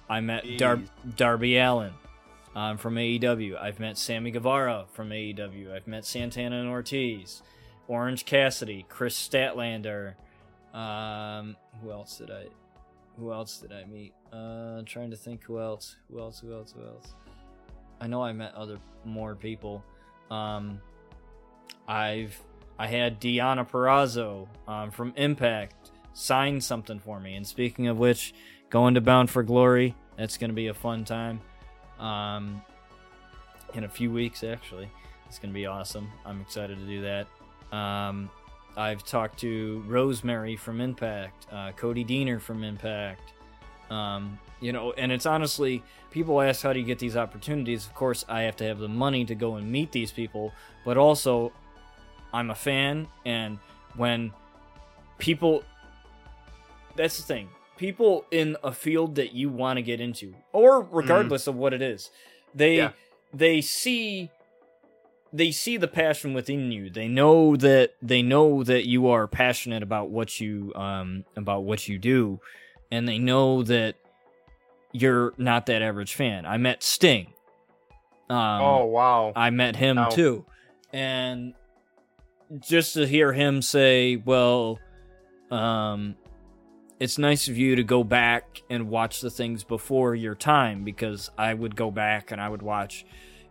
[0.10, 0.82] I met Dar-
[1.16, 1.94] Darby Allin
[2.56, 3.60] um, from AEW.
[3.60, 5.74] I've met Sammy Guevara from AEW.
[5.74, 7.42] I've met Santana and Ortiz,
[7.88, 10.14] Orange Cassidy, Kris Statlander.
[10.74, 12.44] Um, who else did I?
[13.18, 14.14] Who else did I meet?
[14.34, 15.96] Uh, trying to think who else.
[16.12, 16.40] Who else?
[16.40, 16.74] Who else?
[16.78, 17.14] Who else?
[18.02, 19.84] I know I met other more people.
[20.32, 20.82] Um,
[21.88, 22.40] I've
[22.78, 27.36] I had Deonna Purrazzo um, from Impact sign something for me.
[27.36, 28.34] And speaking of which,
[28.70, 31.42] going to Bound for Glory, that's going to be a fun time.
[32.00, 32.62] um,
[33.74, 34.44] in a few weeks.
[34.44, 34.90] Actually,
[35.28, 36.10] it's gonna be awesome.
[36.26, 37.28] I'm excited to do that.
[37.78, 38.30] Um,
[38.78, 43.34] I've talked to Rosemary from Impact, uh, Cody Deaner from Impact.
[43.90, 47.86] Um, you know, and it's honestly, people ask how do you get these opportunities.
[47.86, 50.52] Of course, I have to have the money to go and meet these people,
[50.84, 51.52] but also,
[52.34, 53.60] I'm a fan, and
[53.96, 54.34] when
[55.20, 55.64] people,
[56.96, 61.48] that's the thing, people in a field that you want to get into, or regardless
[61.48, 62.10] of what it is,
[62.54, 62.92] they Yeah.
[63.34, 64.32] they see
[65.36, 66.90] they see the passion within you.
[66.90, 71.88] They know that they know that you are passionate about what you um about what
[71.88, 72.40] you do,
[72.92, 73.96] and they know that
[74.94, 76.46] you're not that average fan.
[76.46, 77.28] I met Sting.
[78.30, 79.34] Um, oh wow.
[79.36, 80.10] I met him Wow.
[80.10, 80.46] too,
[80.94, 81.54] and
[82.60, 84.80] just to hear him say, "Well,
[85.52, 86.16] um,
[87.00, 91.30] it's nice of you to go back and watch the things before your time," because
[91.38, 93.06] I would go back and I would watch,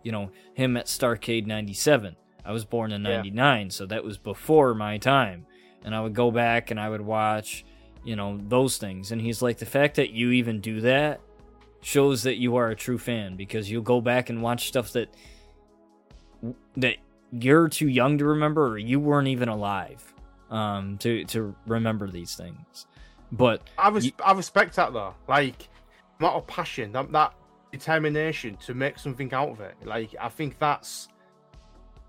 [0.04, 2.14] you know, him at Starcade '97.
[2.44, 3.16] I was born in Yeah.
[3.16, 5.46] '99, so that was before my time,
[5.84, 7.64] and I would go back and I would watch,
[8.04, 9.10] you know, those things.
[9.10, 11.20] And he's like, the fact that you even do that
[11.80, 15.08] shows that you are a true fan because you'll go back and watch stuff that
[16.76, 16.96] that
[17.32, 20.14] you're too young to remember or you weren't even alive
[20.50, 22.86] um to to remember these things
[23.32, 23.88] but I,
[24.24, 25.14] I respect that though.
[25.26, 25.68] Like,
[26.20, 27.34] amount of passion, that, that
[27.78, 29.74] determination to make something out of it.
[29.84, 31.08] Like, I think that's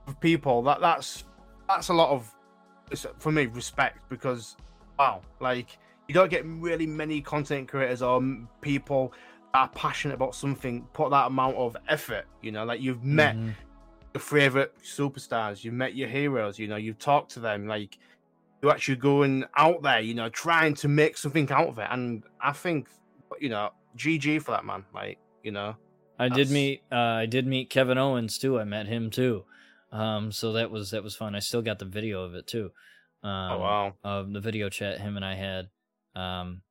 [0.05, 1.23] for people that that's
[1.67, 2.31] that's a lot of
[3.17, 4.55] for me respect because
[4.99, 8.21] wow, like you don't get really many content creators or
[8.61, 9.11] people
[9.53, 12.25] that are passionate about something put that amount of effort.
[12.43, 13.55] You know, like you've met Mhm.
[14.13, 17.97] your favorite superstars, you've met your heroes, you know, you've talked to them, like
[18.61, 21.87] you're actually going out there, you know, trying to make something out of it.
[21.89, 22.87] And I think,
[23.39, 25.75] you know, GG for that man, like, you know,
[26.19, 28.59] I did meet uh, I did meet Kevin Owens too.
[28.59, 29.45] I met him too.
[29.91, 31.35] Um so that was that was fun.
[31.35, 32.71] I still got the video of it too.
[33.23, 35.69] Um oh wow, of the video chat him and I had.
[36.15, 36.61] Um,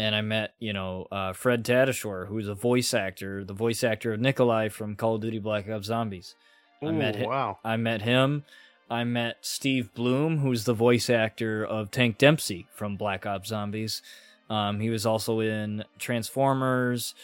[0.00, 4.12] and I met, you know, uh, Fred Tatasciore, who's a voice actor, the voice actor
[4.12, 6.34] of Nikolai from Call of Duty Black Ops Zombies.
[6.82, 8.44] I met Ooh, hi- wow, I met him.
[8.90, 14.02] I met Steve Blum, who's the voice actor of Tank Dempsey from Black Ops Zombies.
[14.48, 17.14] Um, he was also in Transformers,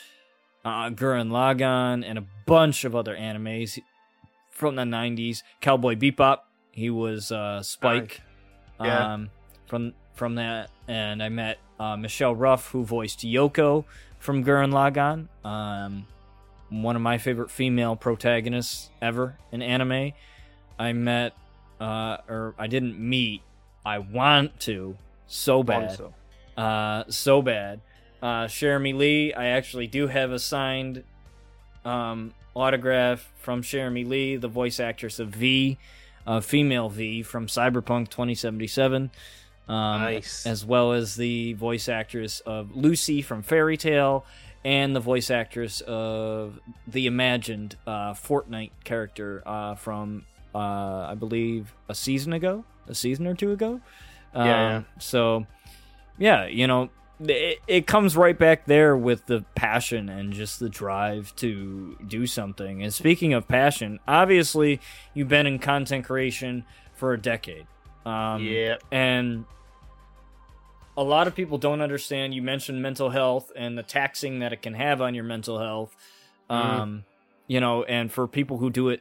[0.64, 3.78] uh, Gurren Lagann, and a bunch of other animes
[4.50, 5.42] from the 90s.
[5.60, 6.38] Cowboy Bebop,
[6.72, 8.20] he was uh, Spike
[8.80, 9.14] Yeah.
[9.14, 9.30] um,
[9.66, 10.70] from from that.
[10.86, 13.84] And I met uh, Michelle Ruff, who voiced Yoko
[14.18, 15.28] from Gurren Lagann.
[15.48, 16.06] Um,
[16.70, 20.12] one of my favorite female protagonists ever in anime.
[20.78, 21.34] I met,
[21.80, 23.42] uh, or I didn't meet.
[23.84, 24.96] I want to
[25.26, 25.98] so bad,
[26.56, 27.80] uh, so bad.
[28.22, 29.34] Uh, Cherami Leigh.
[29.34, 31.04] I actually do have a signed
[31.84, 35.76] um, autograph from Cherami Leigh, the voice actress of V,
[36.26, 39.10] uh, female V from Cyberpunk 2077.
[39.66, 40.46] Um, Nice.
[40.46, 44.24] As well as the voice actress of Lucy from Fairy Tail
[44.64, 50.24] and the voice actress of the imagined uh, Fortnite character uh, from,
[50.54, 50.58] uh,
[51.10, 53.80] I believe, a season ago, a season or two ago.
[54.34, 54.82] Um, Yeah, yeah.
[54.98, 55.46] So,
[56.18, 56.88] yeah, you know,
[57.20, 62.26] it, it comes right back there with the passion and just the drive to do
[62.26, 62.82] something.
[62.82, 64.80] And speaking of passion, obviously,
[65.14, 67.66] you've been in content creation for a decade.
[68.04, 69.44] Um, yeah, and
[70.96, 72.34] a lot of people don't understand.
[72.34, 75.94] You mentioned mental health and the taxing that it can have on your mental health.
[76.50, 77.04] Um,
[77.46, 79.00] you know, and for people who do it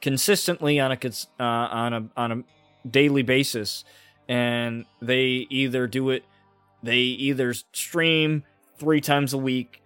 [0.00, 0.98] consistently on a
[1.38, 3.84] uh, on a on a daily basis,
[4.28, 6.24] and they either do it,
[6.82, 8.44] they either stream
[8.78, 9.82] three times a week,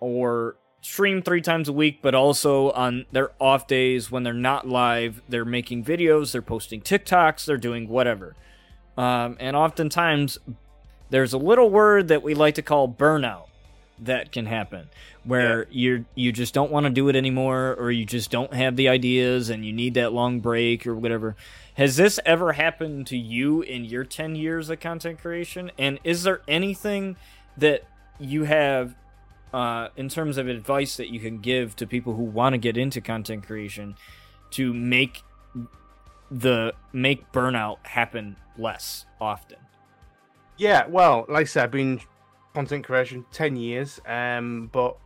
[0.00, 4.66] or stream three times a week, but also on their off days when they're not
[4.66, 8.34] live, they're making videos, they're posting TikToks, they're doing whatever.
[8.96, 10.38] Um, and oftentimes,
[11.10, 13.46] there's a little word that we like to call burnout
[13.98, 14.88] that can happen,
[15.24, 18.76] where you you just don't want to do it anymore, or you just don't have
[18.76, 21.36] the ideas, and you need that long break or whatever.
[21.80, 25.70] Has this ever happened to you in your 10 years of content creation?
[25.78, 27.16] And is there anything
[27.56, 27.84] that
[28.18, 28.94] you have
[29.54, 32.76] uh, in terms of advice that you can give to people who want to get
[32.76, 33.96] into content creation
[34.50, 35.22] to make
[36.30, 39.56] the make burnout happen less often?
[40.58, 40.86] yeah.
[40.86, 41.98] Well, like I said, I've been
[42.52, 44.98] content creation ten years, um, but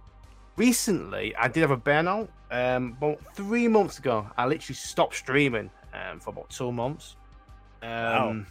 [0.57, 2.31] recently I did have a burnout.
[2.51, 7.17] Um, about three months ago, I literally stopped streaming um, for about two months.
[7.83, 8.45] Um, Wow.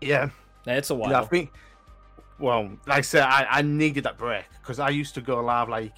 [0.00, 0.30] Yeah,
[0.66, 1.10] It's a while.
[1.10, 1.52] Yeah, I think.
[2.38, 5.68] Well, like I said, I, I needed that break because I used to go live
[5.68, 5.92] like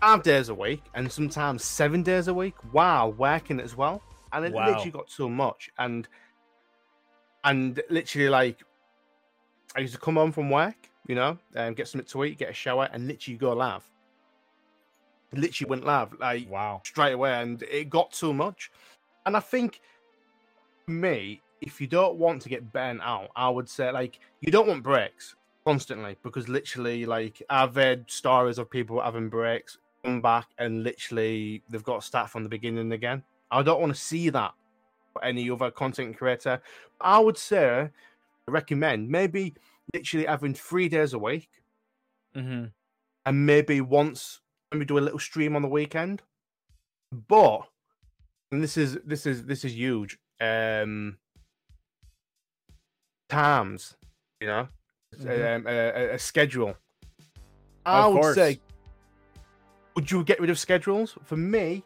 [0.00, 4.02] five days a week and sometimes seven days a week while working as well.
[4.32, 4.66] And it Wow.
[4.66, 5.70] literally got so much.
[5.78, 6.06] And
[7.44, 8.62] and literally like
[9.76, 12.50] I used to come home from work, you know, and get something to eat, get
[12.50, 13.82] a shower, and literally go live.
[15.32, 16.82] Literally went live like Wow.
[16.84, 18.70] straight away, and it got too much.
[19.26, 19.80] And I think
[20.84, 24.52] for me, if you don't want to get burnt out, I would say like you
[24.52, 25.34] don't want breaks
[25.66, 31.62] constantly because literally, like I've read stories of people having breaks, come back, and literally
[31.70, 33.22] they've got to start from the beginning again.
[33.50, 34.52] I don't want to see that
[35.12, 36.60] for any other content creator.
[37.00, 37.90] I would say
[38.46, 39.54] recommend maybe
[39.94, 41.48] literally having three days a week
[42.36, 42.64] Mm-hmm.
[43.26, 44.40] and maybe once
[44.72, 46.20] maybe do a little stream on the weekend.
[47.28, 47.60] But
[48.54, 50.18] and this is this is this is huge.
[50.40, 51.18] Um
[53.28, 53.96] times,
[54.40, 54.68] you know,
[55.16, 55.56] Mhm.
[55.56, 56.76] um, a, a- a schedule.
[57.86, 58.34] I Of would course.
[58.34, 58.60] say,
[59.94, 61.16] would you get rid of schedules?
[61.24, 61.82] For me,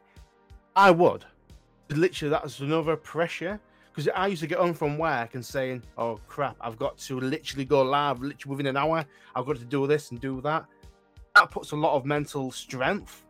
[0.77, 1.25] I would.
[1.91, 3.61] Literally, that's another pressure.
[3.91, 7.19] Because I used to get home from work and saying, "Oh crap, I've got to
[7.19, 9.05] literally go live literally within an hour.
[9.35, 10.67] I've got to do this and do that."
[11.35, 13.25] That puts a lot of mental strength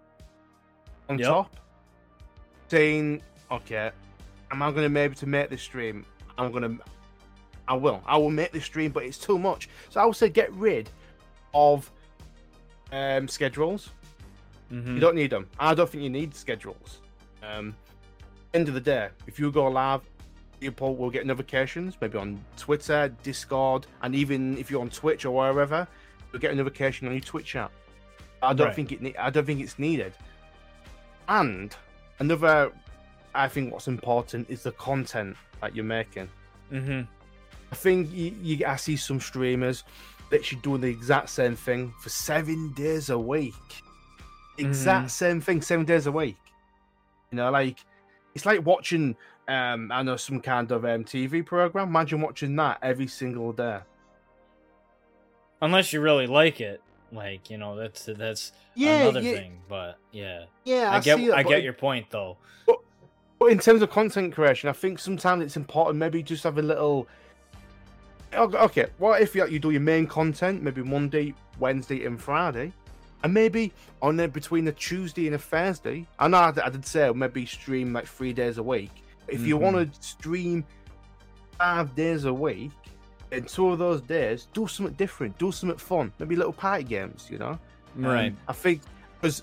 [1.08, 1.26] on Yep.
[1.28, 1.56] top.
[2.68, 3.90] Saying, "Okay,
[4.50, 6.04] am I going to be able to make this stream?
[6.36, 6.84] I'm going to,
[7.66, 10.28] I will, I will make this stream, but it's too much." So I would say
[10.28, 10.90] get rid
[11.54, 11.90] of
[12.92, 13.90] um, schedules.
[14.72, 14.94] Mm-hmm.
[14.94, 15.48] You don't need them.
[15.58, 16.98] I don't think you need schedules.
[17.42, 17.74] Um,
[18.52, 20.02] end of the day, if you go live,
[20.60, 25.30] people will get notifications, maybe on Twitter, Discord, and even if you're on Twitch or
[25.34, 25.88] wherever,
[26.32, 27.72] you'll get a notification on your Twitch app.
[28.42, 28.76] I don't Right.
[28.76, 29.00] think it.
[29.00, 30.12] ne- I don't think it's needed.
[31.28, 31.74] And
[32.18, 32.72] another,
[33.34, 36.28] I think what's important is the content that you're making.
[36.72, 37.02] Mm-hmm.
[37.70, 39.84] I think you, you I see some streamers
[40.30, 43.54] literally doing the exact same thing for seven days a week.
[44.58, 46.36] Exact same thing, seven days a week.
[47.30, 47.78] You know, like
[48.34, 51.88] it's like watching um I know some kind of um TV program.
[51.88, 53.80] Imagine watching that every single day.
[55.60, 56.80] Unless you really like it,
[57.12, 59.60] like you know, that's that's Yeah, another yeah, thing.
[59.68, 60.90] But yeah, yeah.
[60.92, 62.36] I, get see it, I get your point though.
[63.38, 66.62] But in terms of content creation, I think sometimes it's important maybe just have a
[66.62, 67.06] little.
[68.34, 72.72] Okay, what if you, you do your main content maybe Monday, Wednesday, and Friday,
[73.22, 76.06] and maybe on there between a Tuesday and a Thursday?
[76.18, 78.90] I know I, I did say maybe stream like three days a week.
[79.28, 79.60] If you Mhm.
[79.60, 80.64] want to stream
[81.58, 82.72] five days a week,
[83.30, 87.28] and two of those days, do something different, do something fun, maybe little party games,
[87.30, 87.58] you know.
[87.94, 88.28] Right.
[88.28, 88.82] Um, I think
[89.20, 89.42] because,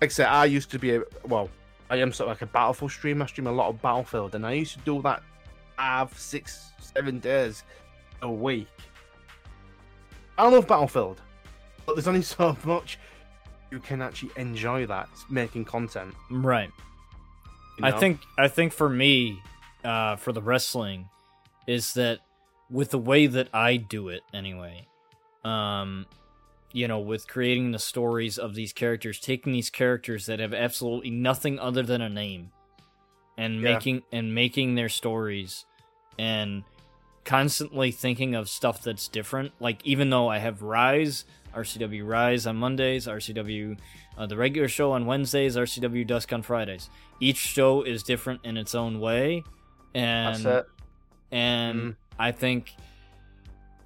[0.00, 1.48] like I said, I used to be a well,
[1.90, 3.24] I am sort of like a Battlefield streamer.
[3.24, 5.22] I stream a lot of Battlefield, and I used to do that
[5.76, 7.64] five, six, seven days
[8.22, 8.68] a week.
[10.38, 11.20] I love Battlefield,
[11.84, 12.98] but there's only so much
[13.70, 16.14] you can actually enjoy that making content.
[16.30, 16.70] Right.
[17.78, 19.40] you I think I think for me,
[19.84, 21.08] uh, for the wrestling,
[21.66, 22.20] is that
[22.70, 24.86] with the way that I do it anyway,
[25.44, 26.06] um,
[26.72, 31.10] you know, with creating the stories of these characters, taking these characters that have absolutely
[31.10, 32.50] nothing other than a name,
[33.36, 33.74] and Yeah.
[33.74, 35.64] making and making their stories,
[36.18, 36.62] and
[37.24, 39.52] constantly thinking of stuff that's different.
[39.60, 43.76] Like even though I have Rise, RCW Rise on Mondays, RCW
[44.18, 46.90] uh, the regular show on Wednesdays, RCW Dusk on Fridays.
[47.20, 49.42] Each show is different in its own way,
[49.94, 50.70] and that's it.
[51.32, 51.96] and Mm.
[52.18, 52.74] I think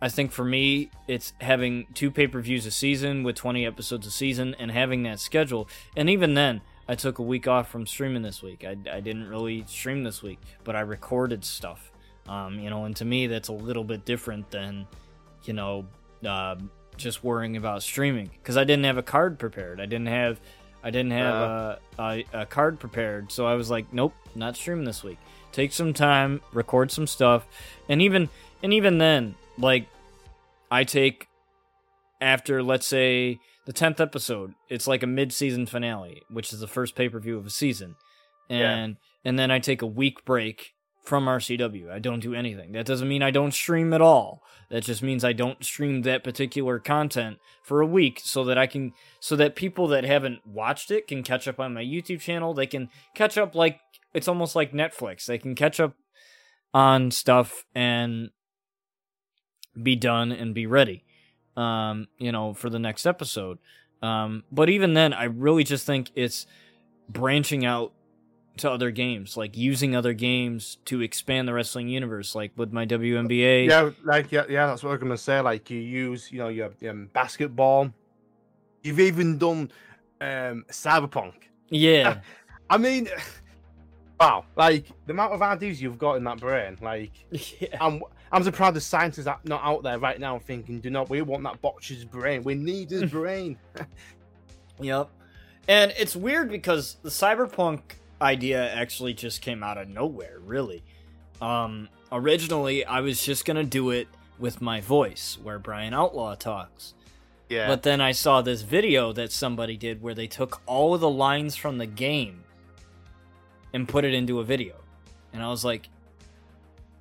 [0.02, 4.54] I think for me it's having two pay-per-views a season with 20 episodes a season
[4.58, 5.68] and having that schedule.
[5.96, 8.64] And even then, I took a week off from streaming this week.
[8.64, 11.90] I, I didn't really stream this week, but I recorded stuff.
[12.28, 14.86] Um, you know, and to me that's a little bit different than
[15.44, 15.86] you know,
[16.26, 16.56] uh,
[16.96, 19.80] just worrying about streaming because I didn't have a card prepared.
[19.80, 20.40] I didn't have
[20.82, 21.76] I didn't have Uh.
[21.98, 25.18] a, a, a card prepared, so I was like, nope, not streaming this week.
[25.54, 27.46] Take some time, record some stuff,
[27.88, 28.28] and even
[28.62, 29.86] and even then, like
[30.70, 31.28] I take
[32.20, 36.94] after let's say the tenth episode, it's like a mid-season finale, which is the first
[36.96, 37.94] pay-per-view of a season,
[38.48, 38.74] Yeah.
[38.74, 40.74] and and then I take a week break
[41.04, 41.90] from RCW.
[41.90, 42.72] I don't do anything.
[42.72, 44.42] That doesn't mean I don't stream at all.
[44.70, 48.66] That just means I don't stream that particular content for a week so that I
[48.66, 52.54] can so that people that haven't watched it can catch up on my YouTube channel.
[52.54, 53.78] They can catch up like
[54.14, 55.26] it's almost like Netflix.
[55.26, 55.94] They can catch up
[56.72, 58.30] on stuff and
[59.80, 61.04] be done and be ready.
[61.56, 63.58] Um, you know, for the next episode.
[64.02, 66.46] Um, but even then I really just think it's
[67.08, 67.92] branching out
[68.56, 72.86] to other games, like using other games to expand the wrestling universe, like with my
[72.86, 73.68] WNBA.
[73.68, 75.40] Yeah, like yeah, yeah, that's what I'm gonna say.
[75.40, 77.92] Like you use, you know, your um, basketball.
[78.82, 79.70] You've even done
[80.20, 81.34] um, Cyberpunk.
[81.70, 82.20] Yeah.
[82.70, 83.08] I mean,
[84.20, 87.12] wow, like the amount of ideas you've got in that brain, like
[87.60, 87.76] yeah.
[87.80, 88.02] I'm
[88.32, 91.44] I'm surprised the scientists are not out there right now thinking, do not we want
[91.44, 92.42] that botcher's brain?
[92.42, 93.58] We need his brain.
[94.80, 95.08] Yep.
[95.68, 97.80] And it's weird because the cyberpunk
[98.20, 100.82] idea actually just came out of nowhere, really.
[101.40, 104.08] Um originally I was just going to do it
[104.38, 106.94] with my voice where Brian Outlaw talks.
[107.48, 111.00] yeah, But then I saw this video that somebody did where they took all of
[111.00, 112.43] the lines from the game
[113.74, 114.76] and put it into a video.
[115.34, 115.90] And I was like,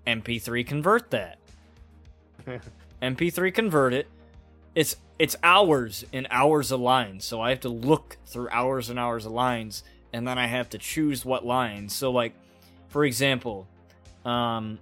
[0.06, 1.38] MP3 convert that.
[3.02, 4.08] MP3 convert it.
[4.76, 8.98] It's it's hours and hours of lines, so I have to look through hours and
[8.98, 11.94] hours of lines, and then I have to choose what lines.
[11.94, 12.34] So like,
[12.90, 13.68] for example,
[14.26, 14.80] um,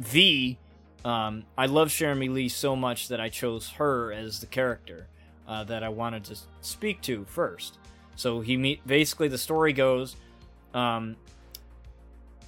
[0.00, 0.58] V,
[1.04, 5.06] um, I love Cherami Leigh so much that I chose her as the character
[5.46, 7.78] uh, that I wanted to speak to first.
[8.16, 10.16] So he meet basically the story goes,
[10.78, 11.16] um,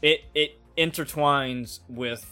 [0.02, 2.24] it it intertwines with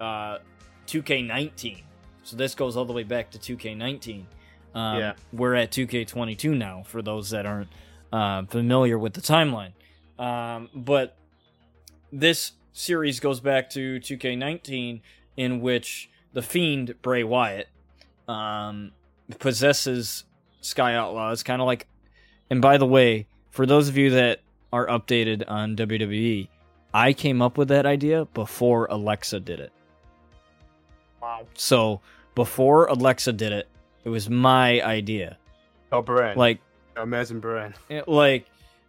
[0.00, 0.38] uh,
[0.86, 1.82] 2K19.
[2.24, 4.24] So this goes all the way back to 2K19.
[4.74, 5.12] Um, Yeah.
[5.32, 7.68] We're at 2K22 now, for those that aren't
[8.12, 9.72] uh, familiar with the timeline.
[10.18, 11.16] Um, but
[12.12, 15.00] this series goes back to 2K19,
[15.36, 17.68] in which the Fiend, Bray Wyatt,
[18.26, 18.92] um,
[19.38, 20.24] possesses
[20.60, 21.86] Sky Outlaws, kind of like.
[22.50, 24.40] And by the way, for those of you that
[24.74, 26.48] are updated on WWE,
[26.92, 29.72] I came up with that idea before Alexa did it.
[31.22, 32.00] wow, So
[32.34, 33.68] before Alexa did it,
[34.04, 35.38] it was my idea.
[35.92, 36.58] your brain, Like,
[36.96, 37.72] amazing brain.
[37.88, 38.46] it- like,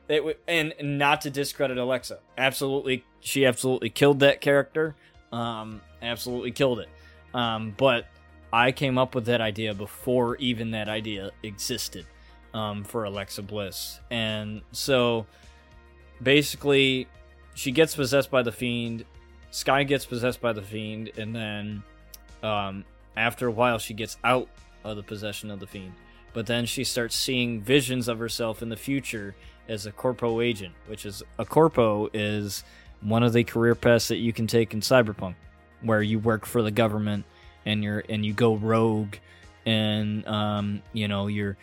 [0.07, 4.95] it w- and not to discredit Alexa, absolutely, she absolutely killed that character.
[5.31, 6.89] Um, absolutely killed it.
[7.33, 8.07] Um, but
[8.51, 12.05] I came up with that idea before even that idea existed.
[12.53, 15.25] Um, for Alexa Bliss, and so
[16.21, 17.07] basically,
[17.53, 19.05] she gets possessed by the fiend.
[19.51, 21.83] Sky gets possessed by the fiend, and then
[22.43, 22.83] um,
[23.15, 24.49] after a while, she gets out
[24.83, 25.93] of the possession of the fiend.
[26.33, 29.35] But then she starts seeing visions of herself in the future
[29.69, 32.63] as a corpo agent, which is a corpo is
[33.01, 35.35] one of the career paths that you can take in cyberpunk,
[35.81, 37.25] where you work for the government
[37.65, 39.15] and you're and you go rogue,
[39.65, 41.57] and um, you know you're,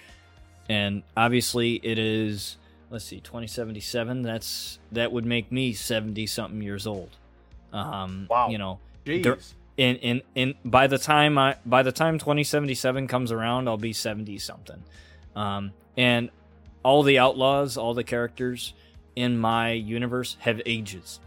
[0.69, 2.57] and obviously it is.
[2.93, 4.21] Let's see, 2077.
[4.21, 7.17] That's that would make me 70 something years old.
[7.73, 8.51] Um, Wow.
[8.51, 9.55] You know, Jeez.
[9.79, 13.95] In in in by the time I by the time 2077 comes around, I'll be
[13.95, 14.85] 70 something.
[15.35, 16.29] Um, and
[16.83, 18.75] all the outlaws, all the characters
[19.17, 21.19] in my universe have ages.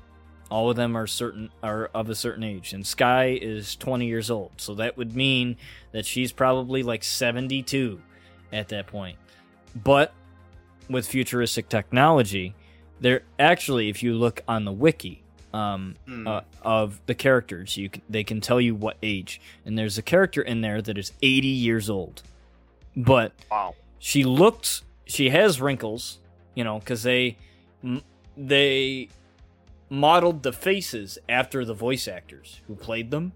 [0.52, 4.30] All of them are certain are of a certain age, and Sky is 20 years
[4.30, 5.58] old, so that would mean
[5.92, 8.00] that she's probably like 72
[8.54, 9.18] at that point.
[9.76, 10.14] But
[10.90, 12.56] with futuristic technology,
[13.00, 15.24] there actually, if you look on the wiki,
[15.54, 16.28] um, Hmm.
[16.28, 17.78] uh, of the characters.
[17.78, 20.98] You can, they can tell you what age, and there's a character in there that
[20.98, 22.24] is 80 years old,
[22.96, 23.74] but wow.
[23.98, 24.84] she looks.
[25.06, 26.20] She has wrinkles,
[26.56, 27.38] you know, because they
[28.36, 29.08] they
[29.90, 33.32] modeled the faces after the voice actors who played them.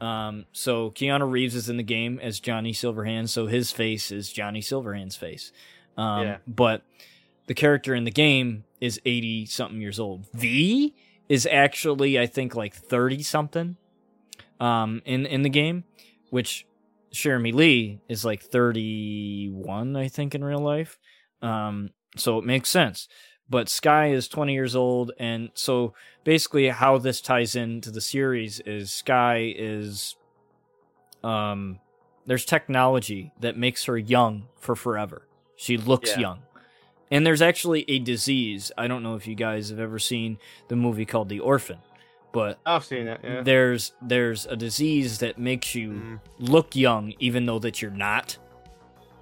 [0.00, 4.30] Um, so Keanu Reeves is in the game as Johnny Silverhand, so his face is
[4.30, 5.50] Johnny Silverhand's face.
[5.98, 6.38] Um, Yeah.
[6.46, 6.82] But
[7.46, 10.26] the character in the game is 80 something years old.
[10.32, 10.94] V
[11.28, 13.76] is actually, I think, like 30 something
[14.60, 15.84] um, in, in the game,
[16.30, 16.66] which
[17.12, 20.98] Cherami Leigh is like 31, I think, in real life.
[21.42, 23.08] Um, so it makes sense.
[23.50, 28.60] But Sky is 20 years old, and so basically, how this ties into the series
[28.60, 30.16] is Sky is,
[31.24, 31.80] um,
[32.26, 35.27] there's technology that makes her young for forever.
[35.60, 36.20] She looks Yeah.
[36.20, 36.38] young,
[37.10, 38.70] and there's actually a disease.
[38.78, 40.38] I don't know if you guys have ever seen
[40.68, 41.78] the movie called The Orphan,
[42.32, 43.20] but I've seen it.
[43.24, 43.40] Yeah.
[43.42, 46.20] there's there's a disease that makes you Mm.
[46.38, 48.38] look young even though that you're not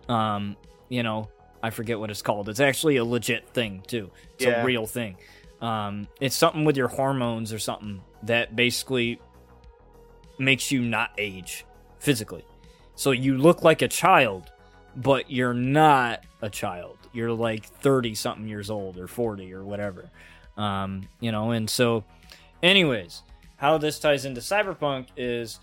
[0.09, 0.57] um
[0.89, 1.29] you know
[1.63, 4.63] i forget what it's called it's actually a legit thing too it's Yeah.
[4.63, 5.17] a real thing
[5.61, 9.21] um it's something with your hormones or something that basically
[10.39, 11.65] makes you not age
[11.99, 12.45] physically
[12.95, 14.53] so you look like a child
[14.97, 16.99] but you're not a child.
[17.13, 20.11] You're like 30 something years old or 40 or whatever.
[20.57, 22.05] Um you know and so
[22.63, 23.23] anyways
[23.57, 25.61] how this ties into cyberpunk is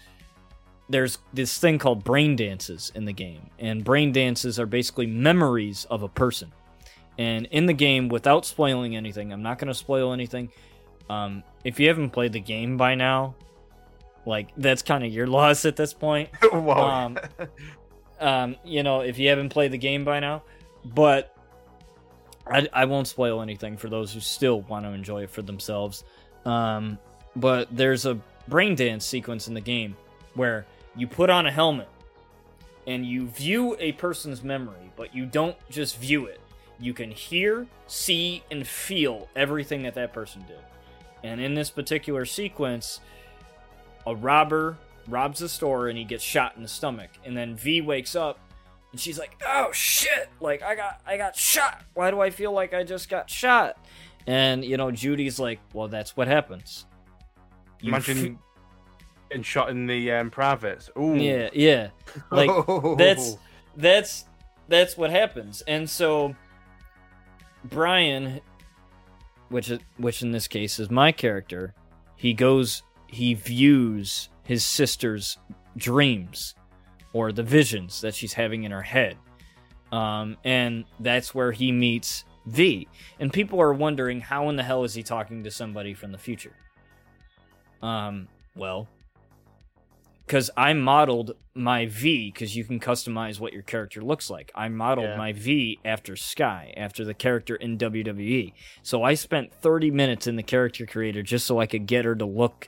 [0.90, 5.86] there's this thing called brain dances in the game and brain dances are basically memories
[5.90, 6.52] of a person.
[7.18, 10.52] And in the game without spoiling anything i'm not going to spoil anything
[11.10, 13.36] um, if you haven't played the game by now
[14.26, 16.30] like that's kind of your loss at this point.
[16.54, 17.18] Um,
[18.24, 20.44] um, you know, if you haven't played the game by now.
[20.86, 21.36] But
[22.48, 26.04] I, I won't spoil anything for those who still want to enjoy it for themselves.
[26.46, 26.98] Um,
[27.36, 29.96] but there's a brain dance sequence in the game
[30.36, 30.66] where
[30.96, 31.90] you put on a helmet
[32.88, 36.40] and you view a person's memory, but you don't just view it.
[36.80, 40.60] You can hear, see, and feel everything that that person did.
[41.24, 43.00] And in this particular sequence,
[44.06, 44.78] a robber
[45.08, 47.10] robs a store and he gets shot in the stomach.
[47.26, 48.40] And then V wakes up
[48.92, 50.30] and she's like, "Oh shit!
[50.40, 51.84] Like I got I got shot.
[51.94, 53.78] Why do I feel like I just got shot?"
[54.28, 56.86] And you know, Judy's like, "Well, that's what happens."
[57.82, 58.40] You Imagine
[59.30, 60.90] getting shot in the um, privates.
[60.98, 61.16] Ooh.
[61.16, 61.90] Yeah, yeah.
[62.32, 62.50] Like
[62.98, 63.38] that's
[63.76, 64.26] that's
[64.68, 65.64] that's what happens.
[65.68, 66.36] And so
[67.66, 68.42] Brian
[69.54, 71.76] which is, which in this case is my character,
[72.16, 75.38] he goes he views his sister's
[75.78, 76.56] dreams
[77.14, 79.18] or the visions that she's having in her head.
[79.92, 82.88] Um, and that's where he meets V.
[83.20, 86.18] And people are wondering how in the hell is he talking to somebody from the
[86.18, 86.54] future?
[87.82, 88.88] Um, well,
[90.26, 94.52] because I modeled my V because you can customize what your character looks like.
[94.56, 95.18] I modeled Yeah.
[95.18, 98.54] my V after Sky, after the character in WWE.
[98.82, 102.16] So I spent 30 minutes in the character creator just so I could get her
[102.16, 102.68] to look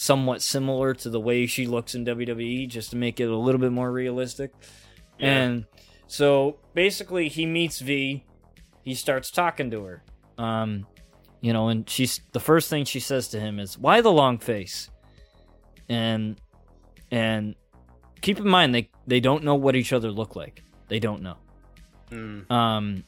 [0.00, 3.60] somewhat similar to the way she looks in WWE, just to make it a little
[3.60, 4.50] bit more realistic.
[5.18, 5.42] Yeah.
[5.42, 5.64] And
[6.06, 8.24] so basically, he meets V.
[8.82, 10.02] He starts talking to her.
[10.38, 10.86] Um,
[11.42, 14.38] you know, and she's the first thing she says to him is, "Why the long
[14.38, 14.88] face?"
[15.90, 16.40] And
[17.10, 17.54] and
[18.22, 20.62] keep in mind they they don't know what each other look like.
[20.88, 21.36] They don't know.
[22.10, 22.50] Mm.
[22.50, 23.04] Um,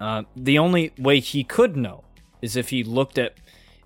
[0.00, 2.04] uh, the only way he could know
[2.40, 3.34] is if he looked at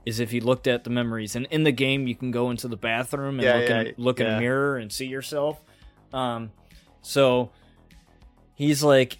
[0.04, 1.34] is if he looked at the memories.
[1.36, 3.94] And in the game, you can go into the bathroom and Yeah, look yeah, in
[3.96, 5.60] look in a mirror and see yourself.
[6.12, 6.52] Um,
[7.02, 7.50] so
[8.54, 9.18] he's like,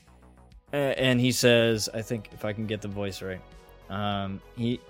[0.73, 3.41] uh, and he says, I think if I can get the voice right,
[3.91, 4.81] um, he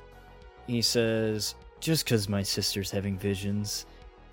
[0.66, 3.86] he says, just because my sister's having visions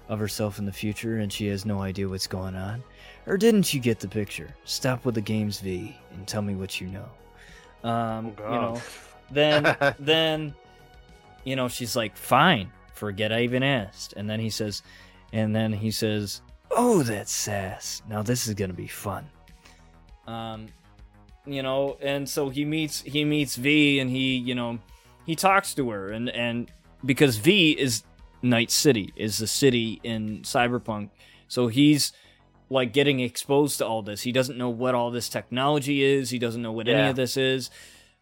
[0.10, 2.84] of herself in the future and she has no idea what's going on,
[3.28, 4.54] or didn't you get the picture?
[4.66, 7.90] Stop with the games, V, and tell me what you know.
[7.90, 8.60] Um, Oh, you God.
[8.60, 8.82] know,
[9.32, 10.54] then then
[11.44, 14.14] you know she's like, fine, forget I even asked.
[14.14, 14.84] And then he says,
[15.34, 18.02] and then he says, oh, that's sass.
[18.10, 19.26] Now this is gonna be fun.
[20.28, 20.68] Um,
[21.46, 24.80] you know, and so he meets he meets V, and he you know
[25.26, 26.72] he talks to her, and and
[27.06, 28.04] because V is
[28.42, 31.10] Night City, is the city in Cyberpunk,
[31.48, 32.14] so he's
[32.70, 34.22] like getting exposed to all this.
[34.22, 36.30] He doesn't know what all this technology is.
[36.30, 37.70] He doesn't know what any of this is,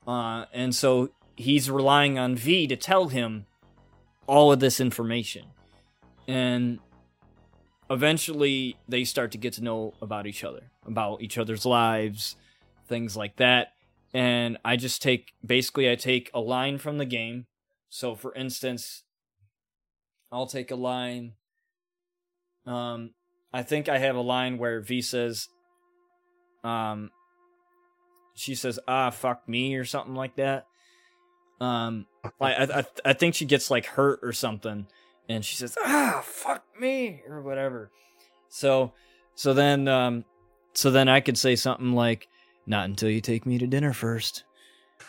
[0.07, 1.09] uh, and so
[1.40, 3.46] he's relying on V to tell him
[4.28, 5.46] all of this information,
[6.28, 6.80] and
[7.90, 12.36] eventually they start to get to know about each other, about each other's lives,
[12.88, 13.70] things like that.
[14.14, 17.46] And I just take basically I take a line from the game.
[17.90, 19.04] So for instance,
[20.32, 21.34] I'll take a line
[22.66, 23.12] um
[23.54, 25.48] I think I have a line where V says
[26.64, 27.10] um
[28.36, 30.66] she says ah fuck me or something like that.
[31.62, 32.05] Um
[32.41, 34.88] I I I- I think she gets like hurt or something
[35.28, 37.91] and she says ah fuck me or whatever.
[38.49, 38.93] So
[39.36, 40.26] so then um
[40.74, 42.28] so then I could say something like
[42.66, 44.43] not until you take me to dinner first.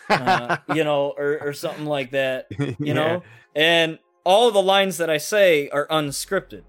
[0.09, 2.47] Uh, you know or or something like that
[2.79, 3.23] you know
[3.55, 6.63] and all the lines that i say are unscripted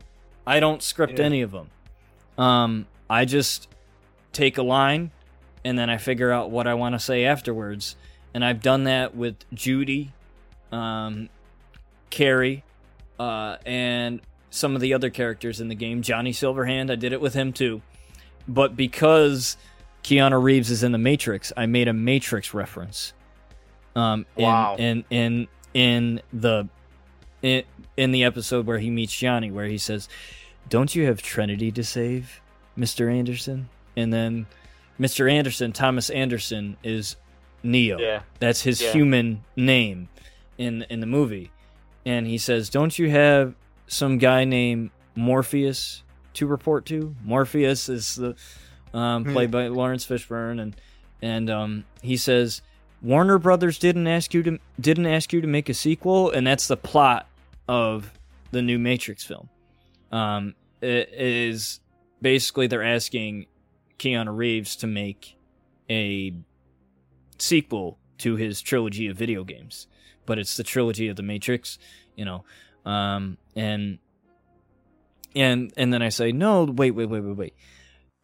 [0.46, 1.26] i don't script Yeah.
[1.26, 1.70] any of them
[2.38, 3.68] um i just
[4.34, 5.12] take a line
[5.66, 7.96] and then i figure out what i want to say afterwards
[8.34, 10.12] and i've done that with judy
[10.72, 11.30] um
[12.10, 12.64] kerry
[13.20, 17.22] uh and some of the other characters in the game johnny silverhand i did it
[17.22, 17.82] with him too
[18.48, 19.58] but because
[20.04, 23.14] keanu reeves is in the matrix i made a matrix reference
[23.96, 24.76] um in, Wow.
[24.78, 26.68] in in in the
[27.42, 27.64] in,
[27.98, 30.08] in the episode where he meets Johnny, where he says,
[30.70, 32.40] "Don't you have Trinity to save,
[32.76, 33.68] Mister Anderson?"
[33.98, 34.46] And then
[35.00, 37.16] Mister Anderson, Thomas Anderson, is
[37.64, 37.98] Neo.
[38.00, 38.22] yeah.
[38.40, 38.92] That's his Yeah.
[38.94, 40.10] human name
[40.58, 41.52] in in the movie.
[42.06, 43.54] And he says, "Don't you have
[43.88, 46.04] some guy named Morpheus
[46.34, 48.36] to report to?" Morpheus is the
[48.94, 49.32] um, Hmm.
[49.34, 50.76] played by Laurence Fishburne, and
[51.22, 52.62] and um, he says,
[53.02, 56.68] "Warner Brothers didn't ask you to didn't ask you to make a sequel," and that's
[56.68, 57.28] the plot
[57.68, 58.12] of
[58.52, 59.50] the new Matrix film.
[60.12, 61.80] Um, it is
[62.22, 63.46] basically they're asking
[64.00, 65.38] Keanu Reeves to make
[65.90, 66.34] a
[67.42, 69.88] sequel to his trilogy of video games,
[70.26, 71.80] but it's the trilogy of the Matrix,
[72.16, 72.44] you know.
[72.86, 74.00] Um, and
[75.36, 77.54] and and then I say, no, wait, wait, wait, wait, wait.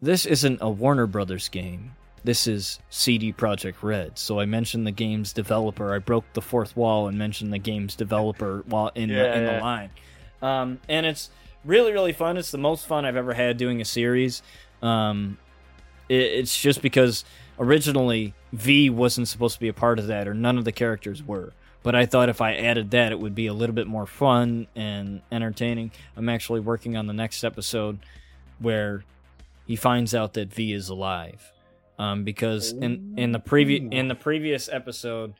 [0.01, 1.95] This isn't a Warner Brothers game.
[2.23, 4.17] this is CD Projekt Red.
[4.17, 5.93] So I mentioned the game's developer.
[5.95, 9.43] I broke the fourth wall and mentioned the game's developer while in Yeah, the in
[9.43, 9.55] yeah.
[9.55, 9.89] the line.
[10.41, 11.29] Um, and it's
[11.65, 12.37] really really fun.
[12.37, 14.43] It's the most fun I've ever had doing a series.
[14.81, 15.37] Um,
[16.09, 17.23] it, it's just because
[17.59, 21.23] originally V wasn't supposed to be a part of that, or none of the characters
[21.23, 21.53] were.
[21.83, 24.67] But I thought if I added that, it would be a little bit more fun
[24.75, 25.91] and entertaining.
[26.15, 27.99] I'm actually working on the next episode
[28.59, 29.03] where
[29.65, 31.51] he finds out that V is alive.
[31.99, 35.33] Um, because in in the previous in the previous episode,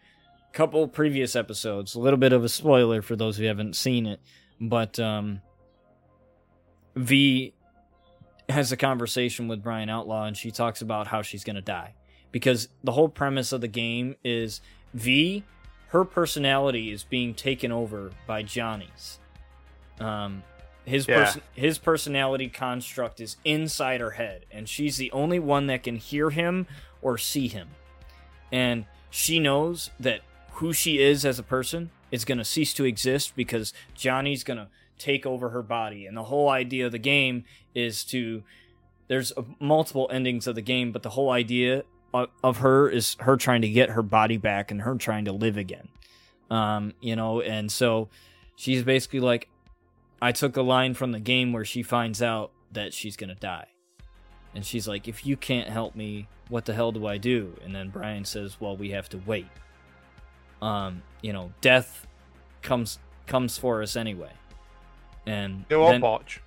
[0.53, 4.19] couple previous episodes, a little bit of a spoiler for those who haven't seen it,
[4.59, 5.41] but um,
[6.95, 7.53] V
[8.49, 11.93] has a conversation with Brian Outlaw, and she talks about how she's gonna die
[12.31, 14.61] because the whole premise of the game is
[14.93, 15.43] V,
[15.89, 19.19] her personality is being taken over by Johnny's.
[19.99, 20.43] Um,
[20.85, 21.15] his Yeah.
[21.15, 25.97] person his personality construct is inside her head, and she's the only one that can
[25.97, 26.67] hear him
[27.01, 27.69] or see him.
[28.51, 30.21] And she knows that
[30.53, 34.57] who she is as a person is going to cease to exist because Johnny's going
[34.57, 36.05] to take over her body.
[36.05, 37.43] And the whole idea of the game
[37.75, 38.43] is to
[39.07, 41.83] there's multiple endings of the game, but the whole idea
[42.43, 45.57] of, her is her trying to get her body back and her trying to live
[45.57, 45.87] again.
[46.49, 48.09] Um, you know, and so
[48.55, 49.49] she's basically like
[50.21, 53.35] I took a line from the game where she finds out that she's going to
[53.35, 53.67] die.
[54.55, 57.53] And she's like, if you can't help me, what the hell do I do?
[57.63, 59.47] And then Brian says, well, we have to wait.
[60.61, 62.07] Um, you know, death
[62.61, 64.31] comes comes for us anyway.
[65.25, 66.41] And You know what, then- Botch?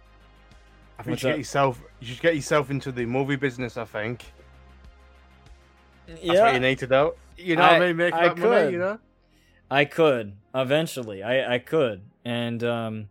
[0.99, 1.81] I think you should get yourself.
[2.01, 3.77] You should get yourself into the movie business.
[3.79, 4.25] I think
[6.11, 7.13] that's what yeah, you need to do.
[7.37, 7.97] You know I- what I mean?
[7.97, 8.51] Make I that money.
[8.65, 8.73] could.
[8.73, 8.99] You know.
[9.71, 11.23] I could eventually.
[11.23, 12.03] I I could.
[12.25, 13.09] And um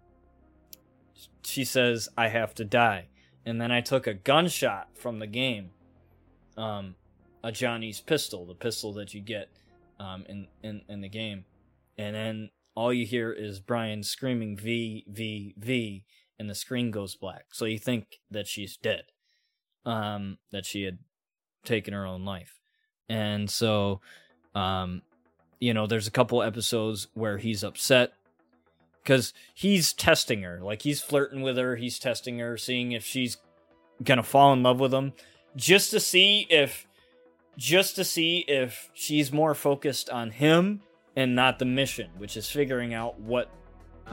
[1.44, 3.08] she says I have to die.
[3.46, 5.72] And then I took a gunshot from the game.
[6.58, 6.96] Um
[7.44, 9.50] a Johnny's pistol, the pistol that you get
[10.00, 11.46] um in in in the game.
[11.98, 16.04] And then all you hear is Brian screaming V V V
[16.38, 17.46] and the screen goes black.
[17.54, 19.04] So you think that she's dead.
[19.86, 21.00] Um that she had
[21.64, 22.59] taken her own life.
[23.10, 24.02] And so
[24.56, 25.02] um
[25.60, 28.14] you know, there's a couple episodes where he's upset
[29.04, 30.60] because he's testing her.
[30.62, 33.38] Like he's flirting with her, he's testing her, seeing if she's
[34.04, 35.12] gonna fall in love with him,
[35.58, 36.88] just to see if,
[37.58, 40.82] just to see if she's more focused on him
[41.18, 43.50] and not the mission, which is figuring out what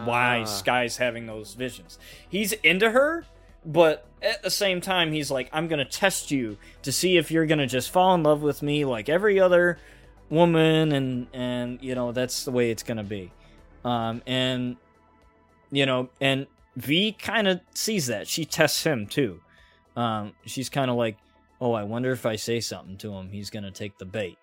[0.04, 0.44] why Ah.
[0.44, 1.98] Sky's having those visions.
[2.28, 3.24] He's into her,
[3.64, 7.46] but at the same time, he's like, I'm gonna test you to see if you're
[7.46, 9.78] gonna just fall in love with me like every other
[10.30, 13.32] woman, and and you know that's the way it's gonna be.
[13.84, 14.76] Um, and
[15.70, 16.46] you know, and
[16.76, 18.28] V kind of sees that.
[18.28, 19.40] She tests him too.
[19.96, 21.16] Um, she's kind of like,
[21.60, 24.38] oh, I wonder if I say something to him, he's gonna take the bait.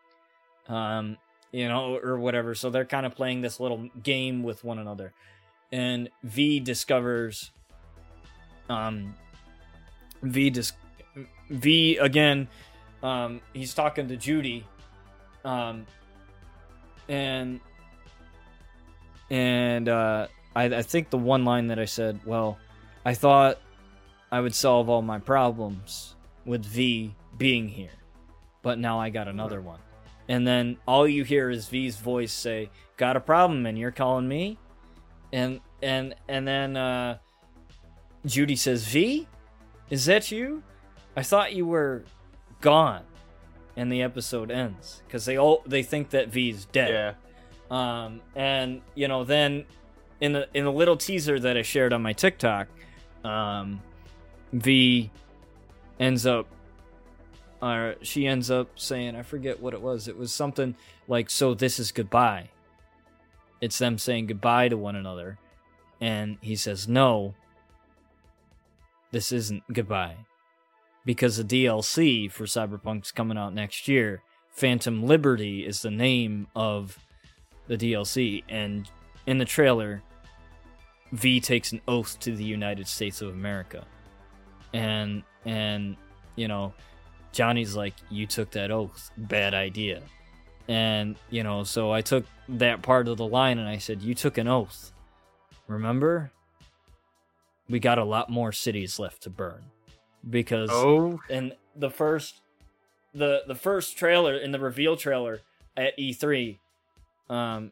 [0.68, 1.18] Um,
[1.52, 2.56] you know, or whatever.
[2.56, 5.14] So they're kind of playing this little game with one another
[5.74, 7.52] and V discovers
[8.70, 9.16] um
[10.24, 10.74] V dis-
[11.50, 12.48] V again
[13.04, 14.66] um he's talking to Judy
[15.46, 15.86] um
[17.10, 17.60] and
[19.30, 22.60] and uh I, I think the one line that I said, well,
[23.06, 23.60] I thought
[24.32, 26.16] I would solve all my problems
[26.46, 27.90] with V being here,
[28.62, 29.80] but now I got another one.
[30.30, 34.28] And then all you hear is V's voice say, "Got a problem, and you're calling
[34.28, 34.58] me?"
[35.34, 37.18] and and and then uh
[38.26, 39.28] Judy says, "V,
[39.90, 40.64] is that you?
[41.16, 42.04] I thought you were
[42.62, 43.04] gone."
[43.76, 47.18] And the episode ends because they all they think that V's dead.
[47.72, 48.06] Yeah.
[48.06, 49.66] Um, and you know, then
[50.22, 52.68] in the in the little teaser that I shared on my TikTok,
[53.24, 53.82] um,
[54.52, 55.10] V
[56.00, 56.48] ends up,
[57.62, 60.08] or she ends up saying, I forget what it was.
[60.08, 60.76] It was something
[61.08, 62.50] like, "So this is goodbye."
[63.60, 65.40] It's them saying goodbye to one another,
[66.00, 67.34] and he says, "No,
[69.14, 70.18] this isn't goodbye."
[71.06, 74.22] Because the DLC for Cyberpunk's coming out next year.
[74.52, 77.00] Phantom Liberty is the name of
[77.68, 78.90] the DLC, and
[79.26, 80.04] in the trailer,
[81.12, 83.86] V takes an oath to the United States of America,
[84.74, 85.96] and and
[86.36, 86.74] you know,
[87.32, 90.02] Johnny's like, "You took that oath, bad idea,"
[90.68, 94.14] and you know, so I took that part of the line and I said, "You
[94.14, 94.92] took an oath,
[95.68, 96.32] remember?
[97.70, 99.64] We got a lot more cities left to burn
[100.30, 101.20] because." Oh.
[101.30, 102.42] in the first
[103.14, 105.42] the the first trailer in the reveal trailer
[105.76, 106.58] at E3
[107.30, 107.72] um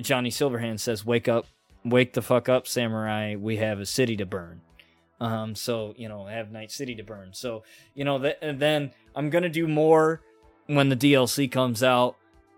[0.00, 1.46] Johnny Silverhand says wake up
[1.84, 4.60] wake the fuck up samurai we have a city to burn
[5.20, 7.62] um so you know have night city to burn so
[7.94, 10.20] you know that and then I'm going to do more
[10.66, 12.16] when the DLC comes out,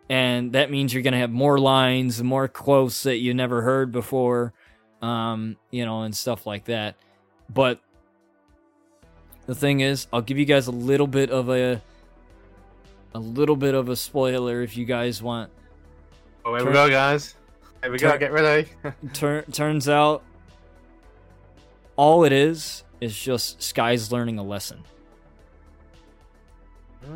[0.09, 4.53] and that means you're gonna have more lines, more quotes that you never heard before,
[5.03, 6.97] um, you know, and stuff like that.
[7.49, 7.81] But
[9.47, 11.81] the thing is, I'll give you guys a little bit of a
[13.15, 15.51] a little bit of a spoiler if you guys want.
[16.45, 17.35] Oh, here we go, guys.
[17.83, 18.17] Here we go.
[18.19, 18.69] Get ready.
[19.13, 20.23] Tur- turns out,
[21.97, 24.83] all it is is just Sky's learning a lesson.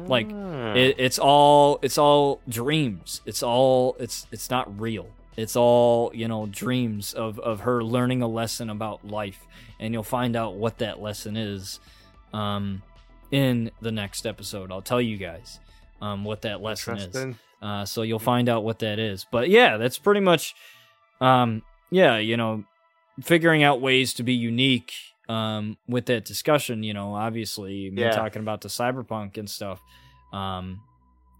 [0.07, 0.73] Like, Ah.
[0.75, 3.21] It, it's all it's all dreams.
[3.27, 5.09] It's all it's it's not real.
[5.37, 9.47] It's all you know dreams of of her learning a lesson about life,
[9.81, 11.81] and you'll find out what that lesson is,
[12.35, 12.83] um,
[13.31, 14.71] in the next episode.
[14.71, 15.59] I'll tell you guys,
[16.03, 17.37] um, what that lesson is.
[17.63, 19.25] Uh, so you'll find out what that is.
[19.31, 20.55] But yeah, that's pretty much,
[21.21, 22.65] um, yeah, you know,
[23.23, 24.93] figuring out ways to be unique
[25.29, 26.83] um, with that discussion.
[26.83, 28.11] You know, obviously, Yeah.
[28.11, 29.81] talking about the cyberpunk and stuff.
[30.33, 30.81] Um,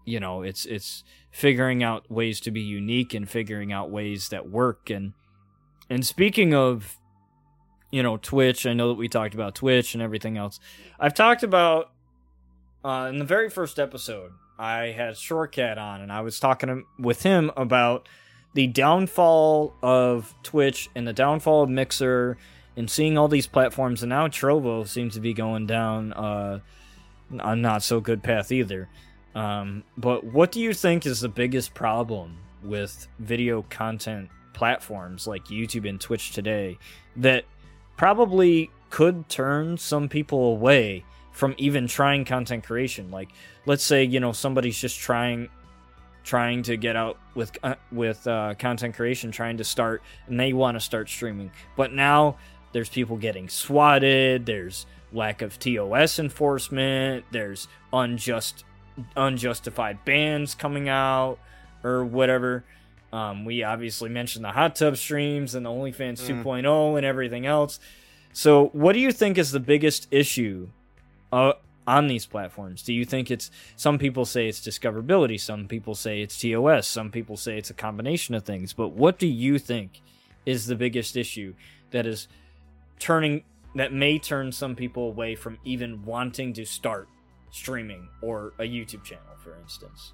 [0.05, 4.49] you know, it's it's figuring out ways to be unique and figuring out ways that
[4.49, 4.89] work.
[4.89, 5.13] And
[5.89, 6.97] and speaking of,
[7.91, 10.59] you know, Twitch, I know that we talked about Twitch and everything else.
[10.99, 11.91] I've talked about
[12.83, 14.31] uh, in the very first episode.
[14.59, 18.07] I had Shortcat on, and I was talking with him about
[18.53, 22.37] the downfall of Twitch and the downfall of Mixer,
[22.77, 24.03] and seeing all these platforms.
[24.03, 26.59] And now Trovo seems to be going down uh,
[27.39, 28.89] a not so good path either.
[29.35, 35.45] Um, but what do you think is the biggest problem with video content platforms like
[35.45, 36.77] YouTube and Twitch today
[37.17, 37.45] that
[37.97, 43.09] probably could turn some people away from even trying content creation?
[43.09, 43.29] Like,
[43.65, 45.49] let's say you know somebody's just trying
[46.23, 50.53] trying to get out with uh, with uh, content creation, trying to start, and they
[50.53, 52.37] want to start streaming, but now
[52.71, 54.45] there's people getting swatted.
[54.45, 57.25] There's lack of TOS enforcement.
[57.31, 58.65] There's unjust
[59.15, 61.37] unjustified bans coming out
[61.83, 62.63] or whatever.
[63.11, 66.43] Um, we obviously mentioned the hot tub streams and the OnlyFans Mm.
[66.43, 67.79] 2.0 and everything else.
[68.31, 70.69] So, what do you think is the biggest issue
[71.31, 71.53] uh,
[71.85, 72.81] on these platforms?
[72.81, 77.11] Do you think it's some people say it's discoverability, some people say it's TOS, some
[77.11, 78.73] people say it's a combination of things.
[78.73, 80.01] But what do you think
[80.47, 81.53] is the biggest issue
[81.91, 82.27] that is
[82.97, 83.43] turning
[83.75, 87.07] that may turn some people away from even wanting to start
[87.53, 90.13] streaming or a YouTube channel, for instance?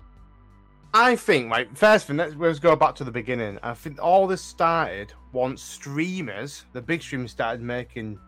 [0.93, 3.59] I think, like, first thing, let's, let's go back to the beginning.
[3.63, 8.19] I think all this started once streamers, the big streamers, started making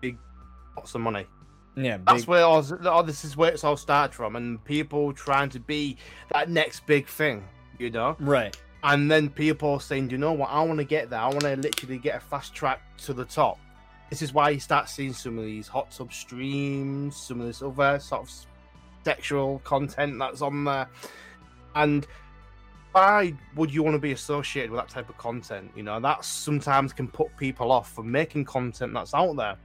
[0.00, 0.16] big
[0.76, 1.26] lots of money.
[1.76, 5.48] Yeah, That's where all, all this is where it's all started from, and people trying
[5.50, 5.96] to be
[6.32, 7.44] that next big thing,
[7.78, 8.16] you know.
[8.20, 8.56] right.
[8.84, 11.18] And then people saying, you know what, I want to get there.
[11.18, 13.58] I want to literally get a fast track to the top.
[14.10, 17.62] This is why you start seeing some of these hot tub streams, some of this
[17.62, 18.30] other sort of
[19.04, 20.88] sexual content that's on there.
[21.74, 22.06] And
[22.92, 25.70] why would you want to be associated with that type of content?
[25.74, 29.56] You know, that sometimes can put people off from making content that's out there.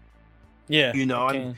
[0.68, 1.56] Yeah, You know, and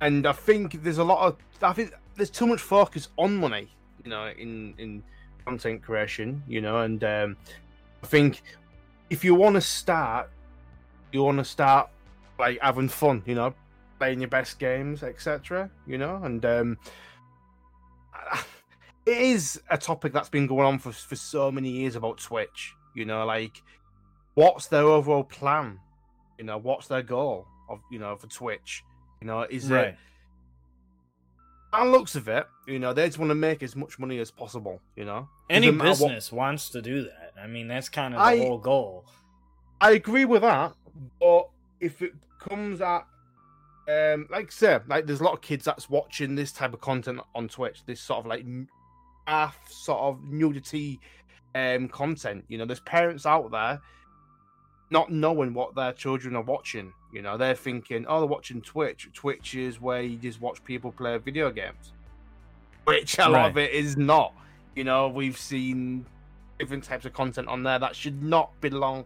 [0.00, 3.68] and I think there's a lot of I think there's too much focus on money,
[4.04, 5.02] you know, in in
[5.44, 7.36] content creation, you know, and um,
[8.02, 8.42] I think
[9.10, 10.30] if you want to start,
[11.12, 11.90] you want to start
[12.38, 13.54] like having fun, you know,
[14.02, 15.70] playing your best games, etc.
[15.86, 16.78] You know, and um,
[19.06, 22.74] it is a topic that's been going on for for so many years about Twitch.
[22.96, 23.62] You know, like
[24.34, 25.78] what's their overall plan?
[26.36, 28.82] You know, what's their goal of you know for Twitch?
[29.20, 29.96] You know, is it right.
[31.70, 34.18] by the looks of it, you know, they just want to make as much money
[34.18, 35.28] as possible, you know.
[35.48, 37.34] Any Doesn't what- business wants to do that.
[37.40, 39.04] I mean, that's kind of the I- whole goal.
[39.80, 40.72] I agree with that,
[41.20, 43.06] but if it comes at
[43.88, 46.80] um like I say, like there's a lot of kids that's watching this type of
[46.80, 48.44] content on Twitch, this sort of like
[49.26, 51.00] half sort of nudity
[51.54, 52.44] um content.
[52.48, 53.80] You know, there's parents out there
[54.90, 56.92] not knowing what their children are watching.
[57.12, 59.08] You know, they're thinking, oh, they're watching Twitch.
[59.12, 61.92] Twitch is where you just watch people play video games.
[62.84, 64.34] Which a lot of it is not.
[64.76, 66.06] You know, we've seen
[66.58, 69.04] different types of content on there that should not belong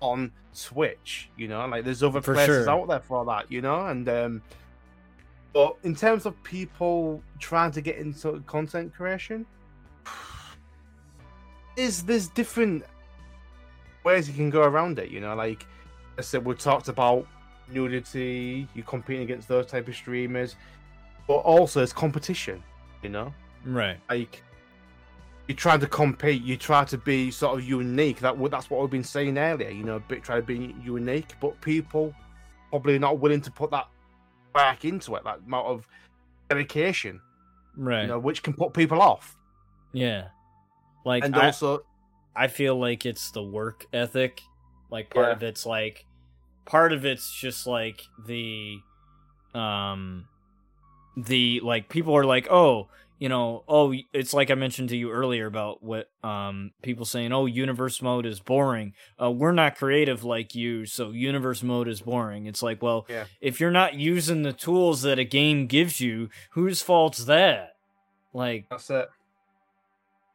[0.00, 0.30] on
[0.60, 1.30] Twitch.
[1.36, 2.70] You know, like there's other For places sure.
[2.70, 3.50] out there for that.
[3.50, 4.42] You know, and um,
[5.52, 9.46] but in terms of people trying to get into content creation,
[11.76, 12.84] is there's different
[14.04, 15.10] ways you can go around it.
[15.10, 15.66] You know, like
[16.18, 17.26] I said, we talked about
[17.70, 18.66] nudity.
[18.74, 20.56] You competing against those type of streamers,
[21.26, 22.62] but also it's competition.
[23.02, 23.34] You know,
[23.64, 23.98] Right.
[24.10, 24.42] like
[25.48, 28.20] you try to compete, you try to be sort of unique.
[28.20, 29.70] That that's what we've been saying earlier.
[29.70, 32.14] You know, bit try to be unique, but people
[32.70, 33.88] probably not willing to put that
[34.54, 35.24] back into it.
[35.24, 35.88] That amount of
[36.50, 37.20] dedication.
[37.76, 38.02] right.
[38.02, 39.36] You know, which can put people off.
[39.92, 40.28] yeah.
[41.04, 41.80] Like And I, also,
[42.36, 44.42] I feel like it's the work ethic.
[44.90, 45.32] Like part Yeah.
[45.32, 46.04] of it's like
[46.66, 48.78] part of it's just like the
[49.54, 50.26] um
[51.16, 52.88] the like people are like, "Oh,
[53.18, 57.32] you know, oh, it's like I mentioned to you earlier about what um people saying,
[57.32, 62.00] "Oh, universe mode is boring." Uh we're not creative like you, so universe mode is
[62.00, 62.46] boring.
[62.46, 63.24] It's like, well, Yeah.
[63.40, 67.74] if you're not using the tools that a game gives you, whose fault's that?
[68.32, 69.08] Like that's it.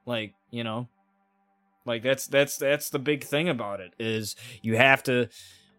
[0.05, 0.87] like you know
[1.85, 5.29] like that's that's that's the big thing about it is you have to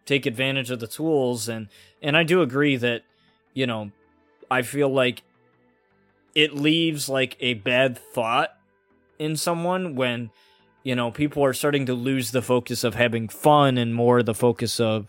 [0.06, 1.68] take advantage of the tools and
[2.02, 3.02] and i do agree that
[3.52, 3.90] you know
[4.50, 5.22] i feel like
[6.34, 8.50] it leaves like a bad thought
[9.18, 10.30] in someone when
[10.82, 14.34] you know people are starting to lose the focus of having fun and more the
[14.34, 15.06] focus of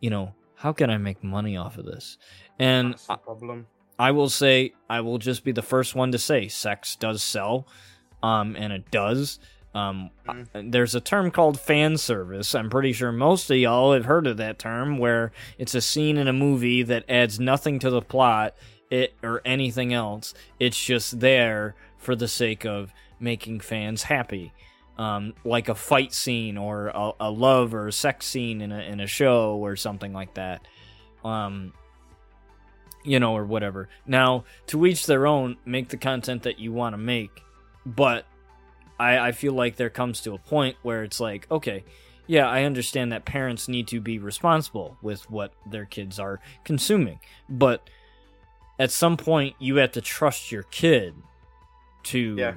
[0.00, 2.18] you know how can i make money off of this
[2.58, 3.66] and problem.
[3.98, 7.68] I will say I will just be the first one to say sex does sell,
[8.24, 9.38] um, and it does.
[9.72, 10.72] Um, Mm.
[10.72, 12.54] there's a term called fan service.
[12.56, 16.16] I'm pretty sure most of y'all have heard of that term, where it's a scene
[16.16, 18.54] in a movie that adds nothing to the plot,
[18.90, 20.34] it or anything else.
[20.58, 24.52] It's just there for the sake of making fans happy.
[24.96, 28.78] Um, like a fight scene or a, a love or a sex scene in a
[28.78, 30.66] in a show or something like that.
[31.24, 31.72] Um,
[33.02, 33.88] you know, or whatever.
[34.06, 37.42] Now, to each their own, make the content that you want to make.
[37.84, 38.24] But
[38.98, 41.84] I, I feel like there comes to a point where it's like, okay,
[42.26, 47.20] yeah, I understand that parents need to be responsible with what their kids are consuming.
[47.48, 47.88] But
[48.78, 51.14] at some point, you have to trust your kid
[52.04, 52.54] to Yeah.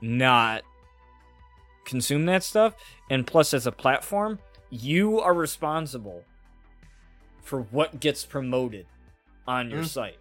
[0.00, 0.62] not
[1.84, 2.74] consume that stuff.
[3.08, 4.38] And plus, as a platform,
[4.70, 6.24] you are responsible
[7.42, 8.86] for what gets promoted
[9.46, 9.86] on your Mm.
[9.86, 10.18] site.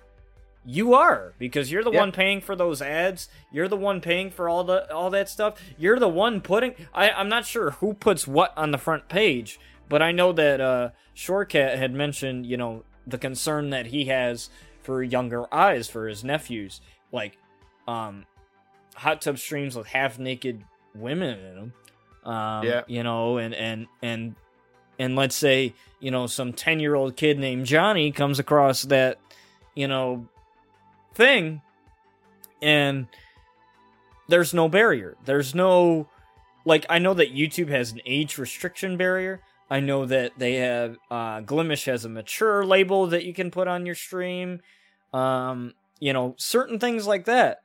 [0.66, 3.30] You are because you're the one paying for those ads.
[3.52, 5.60] You're the one paying for all the all that stuff.
[5.78, 6.76] You're the one putting.
[6.94, 10.60] I I'm not sure who puts what on the front page, but I know that
[10.60, 14.50] uh, Shorecat had mentioned you know the concern that he has
[14.82, 17.38] for younger eyes for his nephews, like
[17.88, 18.26] um,
[18.96, 20.64] hot tub streams with half naked
[20.96, 21.74] women in them.
[22.34, 22.82] Um, Yeah.
[22.88, 24.36] you know, and and and
[25.00, 29.18] and let's say you know some 10 year old kid named johnny comes across that
[29.76, 30.28] you know
[31.14, 31.62] thing
[32.62, 33.08] and
[34.28, 36.08] there's no barrier there's no
[36.66, 40.98] like i know that youtube has an age restriction barrier i know that they have
[41.12, 44.60] uh glimesh has a mature label that you can put on your stream
[45.14, 47.62] um you know certain things like that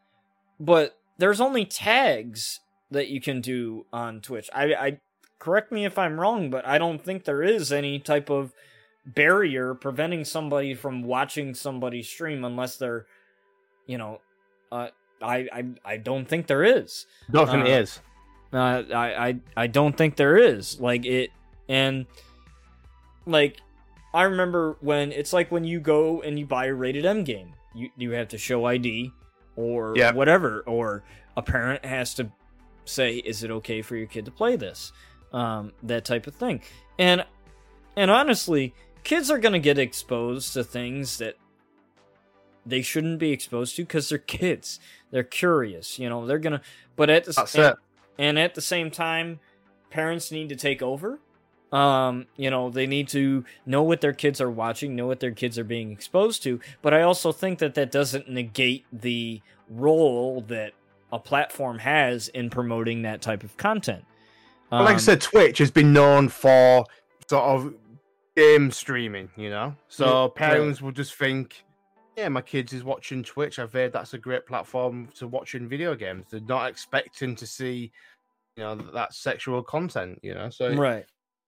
[0.59, 4.99] but there's only tags that you can do on twitch i i
[5.45, 8.55] correct me if I'm wrong, but I don't think there is any type of
[9.05, 13.05] barrier preventing somebody from watching somebody stream unless they're,
[13.87, 14.23] you know,
[14.73, 14.89] uh,
[15.23, 17.07] I I I don't think there is.
[17.31, 18.01] Don't think Uh, is.
[18.55, 20.81] Uh, I I I don't think there is.
[20.81, 21.31] Like it,
[21.69, 22.07] and
[23.27, 23.61] like
[24.13, 27.53] I remember when it's like when you go and you buy a rated M game,
[27.75, 29.11] you you have to show ID
[29.57, 30.13] or Yeah.
[30.13, 31.03] whatever, or
[31.37, 32.31] a parent has to
[32.85, 34.93] say, "Is it okay for your kid to play this?"
[35.33, 36.63] Um, that type of thing,
[36.99, 37.25] and
[37.97, 41.37] and honestly, kids are gonna get exposed to things that
[42.67, 44.81] they shouldn't be exposed to because they're kids.
[45.11, 46.27] They're curious, you know.
[46.27, 46.63] They're gonna,
[46.97, 47.77] but at the and-
[48.17, 49.41] and at the same time
[49.91, 51.19] parents need to take over
[51.75, 55.33] um you know they need to know what their kids are watching know what their
[55.33, 60.41] kids are being exposed to but i also think that that doesn't negate the role
[60.43, 60.73] that
[61.13, 64.05] a platform has in promoting that type of content
[64.71, 66.87] But like I Um, said, Twitch has been known for
[67.29, 67.75] sort of
[68.37, 69.77] game streaming, you know.
[69.89, 71.65] So Yeah, parents will just think,
[72.17, 73.59] "Yeah, my kids is watching Twitch.
[73.59, 77.93] I've heard that's a great platform to watching video games." They're not expecting to see,
[78.57, 80.51] you know, that sexual content, you know.
[80.51, 81.07] So right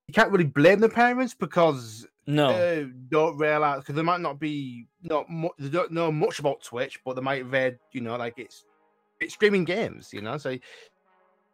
[0.09, 4.39] you can't really blame the parents because no they don't realize because they might not
[4.41, 8.01] be not mu- they don't know much about Twitch, but they might have read, you
[8.01, 8.65] know, like it's
[9.21, 10.37] it's streaming games, you know.
[10.39, 10.57] So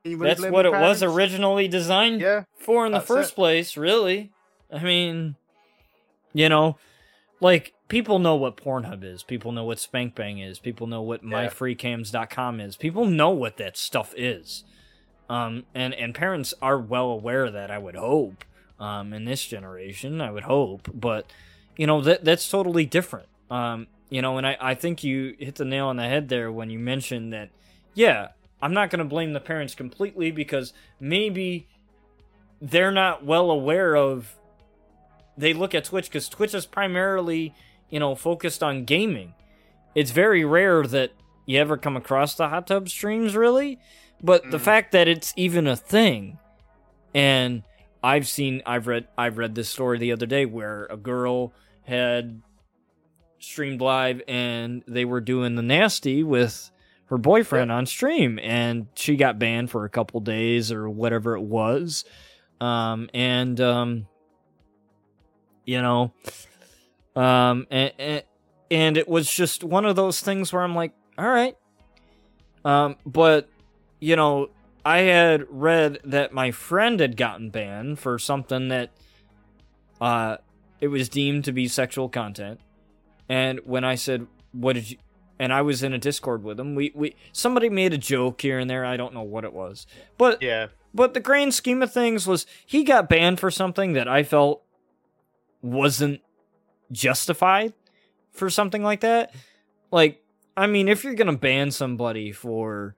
[0.05, 3.37] really that's what it was originally designed Yeah, for in the first it.
[3.37, 4.33] place, really.
[4.73, 5.37] I mean,
[6.33, 6.79] you know,
[7.41, 11.23] like people know what Pornhub is, people know what Spank Bang is, people know what
[11.23, 11.47] Yeah.
[11.49, 12.77] myfreecams.com is.
[12.77, 14.65] People know what that stuff is.
[15.33, 18.45] Um and and parents are well aware of that, I would hope.
[18.79, 21.27] Um in this generation, I would hope, but
[21.77, 23.29] you know, that that's totally different.
[23.51, 26.53] Um you know, and I I think you hit the nail on the head there
[26.53, 27.49] when you mentioned that
[27.95, 28.29] yeah,
[28.61, 31.67] I'm not going to blame the parents completely because maybe
[32.61, 34.35] they're not well aware of
[35.37, 37.55] they look at Twitch cuz Twitch is primarily,
[37.89, 39.33] you know, focused on gaming.
[39.95, 41.13] It's very rare that
[41.47, 43.79] you ever come across the hot tub streams really,
[44.23, 44.63] but the Mm.
[44.63, 46.39] fact that it's even a thing,
[47.15, 47.63] and
[48.03, 51.53] I've seen, I've read, I've read this story the other day where a girl
[51.85, 52.41] had
[53.39, 56.71] streamed live and they were doing the nasty with
[57.07, 61.43] her boyfriend on stream and she got banned for a couple days or whatever it
[61.43, 62.05] was.
[62.61, 64.07] Um and um
[65.65, 66.13] you know
[67.17, 68.23] um and, and
[68.71, 71.57] and it was just one of those things where I'm like all right.
[72.65, 73.49] Um but
[74.03, 74.51] you know
[74.85, 78.91] I had read that my friend had gotten banned for something that
[80.01, 80.39] uh
[80.81, 82.59] it was deemed to be sexual content
[83.29, 84.99] and when I said what did you
[85.39, 86.75] and I was in a Discord with him.
[86.75, 88.85] We we somebody made a joke here and there.
[88.85, 89.87] I don't know what it was,
[90.19, 90.69] but Yeah.
[90.95, 94.63] but the grand scheme of things was he got banned for something that I felt
[95.63, 96.21] wasn't
[96.93, 97.73] justified
[98.31, 99.35] for something like that.
[99.91, 100.23] Like,
[100.57, 102.95] I mean, if you're gonna ban somebody for,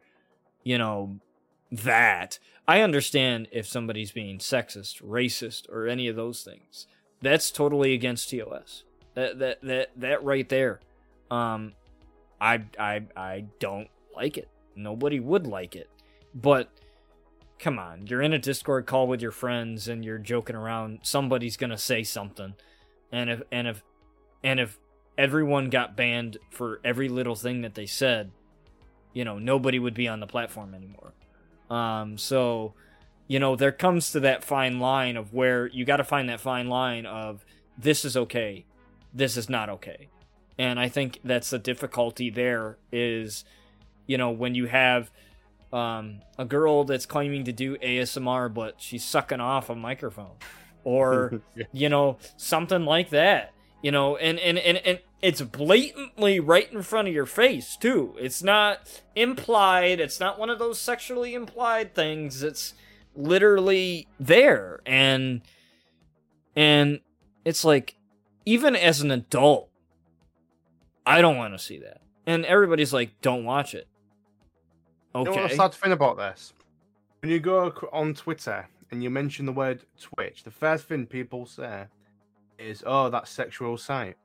[0.64, 1.20] you know,
[1.70, 6.86] that, I understand if somebody's being sexist, racist, or any of those things.
[7.20, 8.84] That's totally against TOS.
[9.14, 10.80] That that that that right there.
[11.30, 11.72] Um
[12.40, 14.48] I I I don't like it.
[14.76, 15.88] Nobody would like it.
[16.34, 16.68] But
[17.58, 21.56] come on, you're in a Discord call with your friends and you're joking around, somebody's
[21.70, 22.54] to say something.
[23.12, 23.82] And if and if
[24.42, 24.78] and if
[25.16, 28.32] everyone got banned for every little thing that they said,
[29.14, 31.12] you know, nobody would be on the platform anymore.
[31.70, 32.74] Um so
[33.26, 36.40] you know, there comes to that fine line of where you got to find that
[36.40, 37.42] fine line of
[37.78, 38.66] this is okay,
[39.14, 40.08] this is not okay.
[40.58, 43.44] And I think that's the difficulty there is,
[44.06, 45.10] you know, when you have
[45.72, 50.36] um, a girl that's claiming to do ASMR but she's sucking off a microphone,
[50.84, 51.40] or
[51.72, 53.52] you know something like that,
[53.85, 58.14] you know, and and and and it's blatantly right in front of your face too.
[58.18, 60.01] It's not implied.
[60.01, 62.43] It's not one of those sexually implied things.
[62.43, 62.72] It's
[63.14, 65.43] literally there, and
[66.57, 67.01] and
[67.45, 67.97] it's like
[68.47, 69.68] even as an adult
[71.05, 72.01] I don't want to see that.
[72.26, 73.87] And everybody's like, don't watch it.
[75.14, 75.57] okay You know what Okay.
[75.57, 76.55] the sad thing about this?
[77.20, 81.45] When you go on Twitter and you mention the word Twitch, the first thing people
[81.45, 81.85] say
[82.59, 84.16] is, "Oh, that sexual site."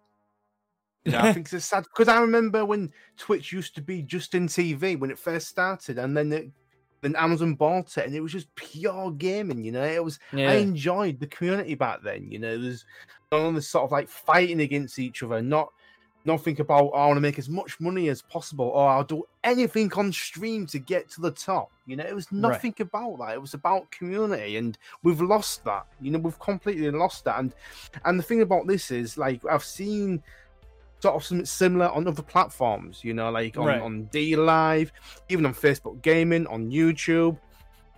[1.06, 5.12] Yeah, I think it's sad because I remember when Twitch used to be Justin.tv when
[5.12, 6.52] it first started, and then it,
[7.02, 9.64] then Amazon bought it, and it was just pure gaming.
[9.64, 12.30] You know, it was I enjoyed the community back then.
[12.32, 12.86] You know, there's
[13.32, 15.70] none of this sort of like fighting against each other, not
[16.30, 19.04] not think about oh, I want to make as much money as possible, or I'll
[19.04, 21.72] do anything on stream to get to the top.
[21.86, 22.42] You know, it was Right.
[22.42, 23.34] nothing about that.
[23.34, 25.86] It was about community, and we've lost that.
[26.02, 27.40] You know, we've completely lost that.
[27.40, 27.54] And
[28.06, 30.24] and the thing about this is, like, I've seen
[31.02, 33.04] sort of something similar on other platforms.
[33.04, 33.82] You know, like on Right.
[33.82, 34.92] on DLive,
[35.30, 37.38] even on Facebook Gaming, on YouTube.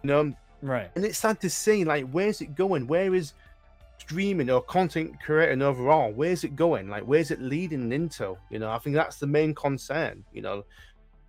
[0.04, 0.90] You know, Right.
[0.96, 3.34] and it's sad to see like where's it going where is
[4.02, 8.70] streaming or content creating overall where's it going like where's it leading into you know
[8.72, 10.64] i think that's the main concern you know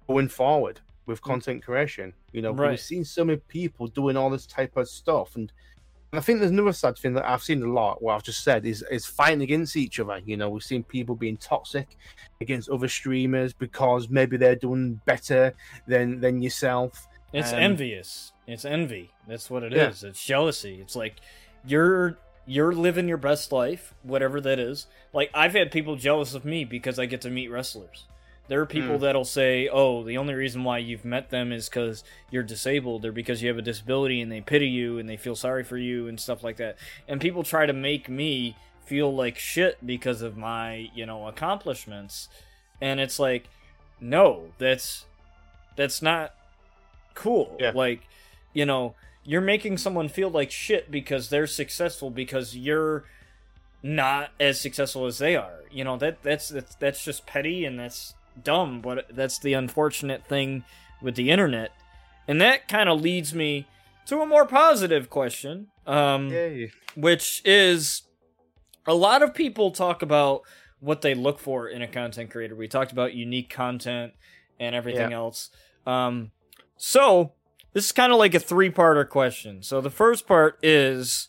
[0.09, 2.71] going forward with content creation you know Right.
[2.71, 5.53] we've seen so many people doing all this type of stuff and
[6.13, 8.03] and I think there's another sad thing that I've seen a lot.
[8.03, 10.21] What I've just said is is fighting against each other.
[10.27, 11.97] You know, we've seen people being toxic
[12.43, 15.55] against other streamers because maybe they're doing better
[15.87, 17.09] than than yourself.
[17.33, 18.35] It's Um, envious.
[18.47, 19.11] It's envy.
[19.27, 20.03] That's what it is.
[20.03, 20.11] Yeah.
[20.11, 20.83] It's jealousy.
[20.83, 21.15] It's like
[21.65, 24.87] you're you're living your best life, whatever that is.
[25.13, 28.05] Like I've had people jealous of me because I get to meet wrestlers.
[28.49, 29.01] There are people Mm.
[29.01, 33.13] that'll say, "Oh, the only reason why you've met them is because you're disabled, or
[33.13, 36.09] because you have a disability, and they pity you and they feel sorry for you
[36.09, 36.77] and stuff like that."
[37.07, 42.29] And people try to make me feel like shit because of my, you know, accomplishments.
[42.81, 43.49] And it's like,
[44.01, 45.07] no, that's
[45.77, 46.35] that's not
[47.15, 47.57] cool.
[47.61, 47.71] Yeah.
[47.75, 48.01] Like,
[48.53, 48.95] you know,
[49.25, 53.05] you're making someone feel like shit because they're successful because you're
[53.83, 55.61] not as successful as they are.
[55.71, 60.25] You know, that that's that's, that's just petty and that's dumb, but that's the unfortunate
[60.27, 60.65] thing
[61.01, 61.73] with the internet.
[62.29, 63.67] And that kind of leads me
[64.07, 65.69] to a more positive question.
[65.87, 66.71] Um Yay.
[66.95, 68.03] which is
[68.87, 70.43] a lot of people talk about
[70.81, 72.55] what they look for in a content creator.
[72.57, 74.13] We talked about unique content
[74.59, 75.17] and everything Yeah.
[75.17, 75.51] else.
[75.87, 76.33] Um,
[76.77, 77.33] so
[77.73, 79.63] this is kind of like a three-parter question.
[79.63, 81.29] So the first part is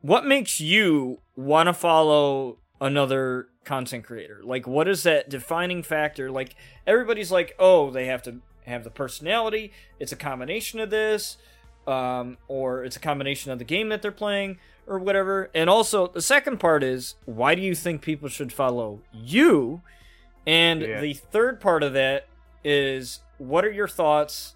[0.00, 4.40] what makes you want to follow another content creator?
[4.42, 6.30] Like what is that defining factor?
[6.30, 6.54] Like
[6.86, 9.72] everybody's like, "Oh, they have to have the personality.
[9.98, 11.36] It's a combination of this."
[11.86, 15.50] Um, or it's a combination of the game that they're playing or whatever.
[15.54, 19.80] And also, the second part is why do you think people should follow you?
[20.46, 21.00] And Yeah.
[21.00, 22.26] the third part of that
[22.62, 24.54] is what are your thoughts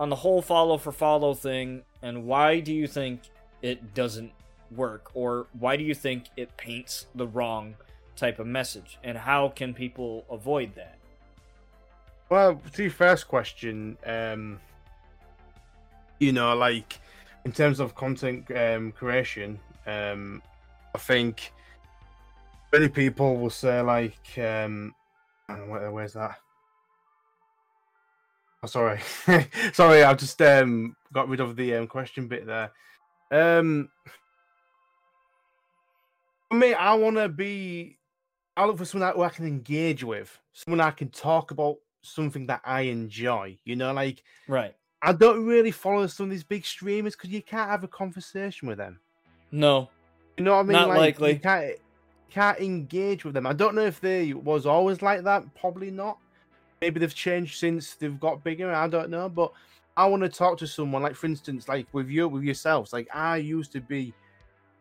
[0.00, 3.20] on the whole follow for follow thing, and why do you think
[3.60, 4.32] it doesn't
[4.74, 7.74] work, or why do you think it paints the wrong
[8.16, 10.96] type of message, and how can people avoid that?
[12.30, 14.58] Well, to first question, um,
[16.18, 16.98] you know, like
[17.44, 20.42] in terms of content um, creation, um,
[20.94, 21.52] I think
[22.72, 24.94] many people will say like, um,
[25.46, 26.38] where, where's that?
[28.62, 29.00] Oh, sorry,
[29.72, 32.70] sorry, I just um, got rid of the um, question bit there.
[33.30, 33.88] Um,
[36.50, 37.96] for me, I want to be.
[38.56, 42.46] I look for someone who I can engage with, someone I can talk about something
[42.46, 43.58] that I enjoy.
[43.64, 44.74] You know, like right.
[45.02, 48.68] I don't really follow some of these big streamers because you can't have a conversation
[48.68, 49.00] with them.
[49.50, 49.88] No,
[50.36, 50.72] you know what I mean.
[50.72, 51.32] Not like, likely.
[51.32, 51.76] You can't
[52.30, 53.46] can't engage with them.
[53.46, 55.44] I don't know if they was always like that.
[55.54, 56.18] Probably not.
[56.80, 58.72] Maybe they've changed since they've got bigger.
[58.72, 59.52] I don't know, but
[59.96, 61.02] I want to talk to someone.
[61.02, 62.92] Like for instance, like with you, with yourselves.
[62.92, 64.14] Like I used to be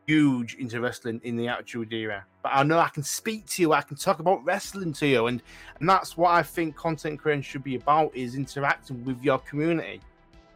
[0.07, 3.73] huge into wrestling in the Attitude Era, but I know I can speak to you.
[3.73, 5.41] I can talk about wrestling to you, and
[5.79, 9.99] and that's what I think content creation should be about: is interacting with your community.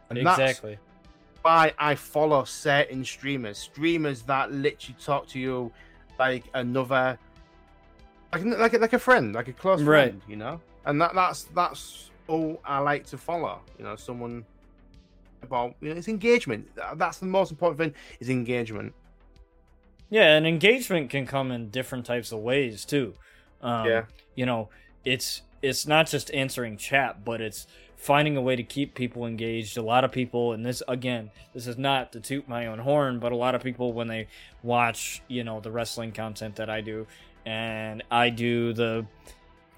[0.08, 0.78] And exactly.
[1.42, 5.72] why I follow certain streamers, streamers that literally talk to you
[6.18, 7.18] like another,
[8.32, 10.08] like like like a friend, like a close Right.
[10.08, 10.60] friend, you know.
[10.86, 13.60] And that that's that's all I like to follow.
[13.78, 14.44] You know, someone
[15.42, 16.68] about you know it's engagement.
[16.96, 18.94] That's the most important thing is engagement.
[20.10, 23.14] Yeah, and engagement can come in different types of ways too.
[23.62, 24.04] Um, Yeah.
[24.34, 24.68] you know,
[25.04, 27.66] it's it's not just answering chat, but it's
[27.96, 29.78] finding a way to keep people engaged.
[29.78, 33.18] A lot of people, and this again, this is not to toot my own horn,
[33.18, 34.28] but a lot of people when they
[34.62, 37.06] watch, you know, the wrestling content that I do,
[37.46, 39.06] and I do the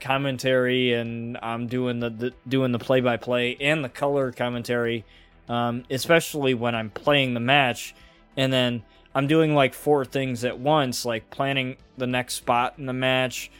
[0.01, 5.05] commentary, and I'm doing the, the doing the play by play and the color commentary,
[5.49, 7.95] um, especially when I'm playing the match,
[8.37, 8.83] and then
[9.15, 13.51] I'm doing like four things at once, like planning the next spot in the match,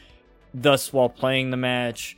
[0.53, 2.17] thus while playing the match,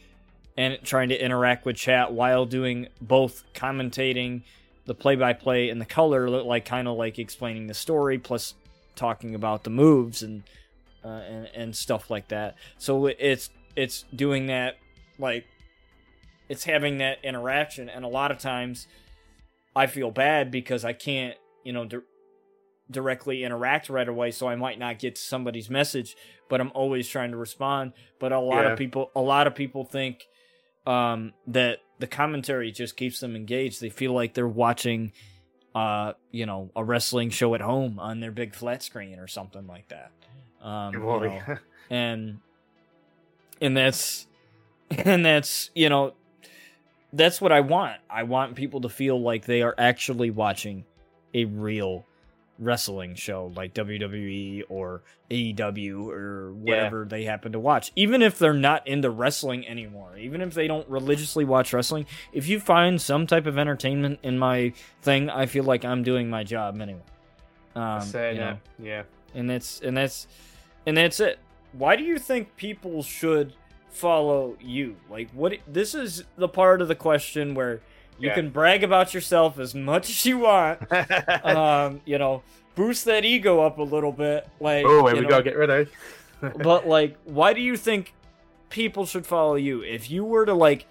[0.57, 4.41] and trying to interact with chat while doing both commentating
[4.85, 8.55] the play by play and the color, like kind of like explaining the story plus
[8.95, 10.43] talking about the moves and
[11.03, 12.55] uh, and and stuff like that.
[12.77, 14.77] So it's it's doing that
[15.17, 15.45] like
[16.47, 18.87] it's having that interaction, and a lot of times
[19.75, 21.85] I feel bad because I can't you know.
[21.85, 21.97] Di-
[22.91, 26.15] directly interact right away so I might not get somebody's message
[26.49, 28.71] but I'm always trying to respond but a lot Yeah.
[28.71, 30.23] of people a lot of people think
[30.87, 35.11] um that the commentary just keeps them engaged they feel like they're watching
[35.75, 39.67] uh you know a wrestling show at home on their big flat screen or something
[39.67, 40.11] like that
[40.59, 41.57] um you know,
[41.91, 42.39] and
[43.61, 44.27] and that's
[44.91, 46.13] and that's you know
[47.11, 47.97] that's what I want.
[48.09, 50.85] I want people to feel like they are actually watching
[51.33, 52.05] a real
[52.59, 55.01] wrestling show like WWE or
[55.31, 57.91] AEW or whatever they happen to watch.
[57.95, 62.47] Even if they're not into wrestling anymore, even if they don't religiously watch wrestling, if
[62.47, 66.43] you find some type of entertainment in my thing, I feel like I'm doing my
[66.43, 67.01] job anyway.
[67.75, 69.03] Um, Saying you it, know, yeah.
[69.33, 70.27] and that's and that's
[70.85, 71.39] and that's it.
[71.73, 73.53] Why do you think people should
[73.89, 74.97] follow you?
[75.09, 77.81] Like what this is the part of the question where
[78.17, 78.35] you Yeah.
[78.35, 80.81] can brag about yourself as much as you want.
[81.45, 82.43] um, you know,
[82.75, 84.47] boost that ego up a little bit.
[84.59, 85.41] Like oh, here we know, go.
[85.41, 85.89] Get rid ready.
[86.63, 88.13] but like why do you think
[88.69, 89.81] people should follow you?
[89.81, 90.85] If you were to like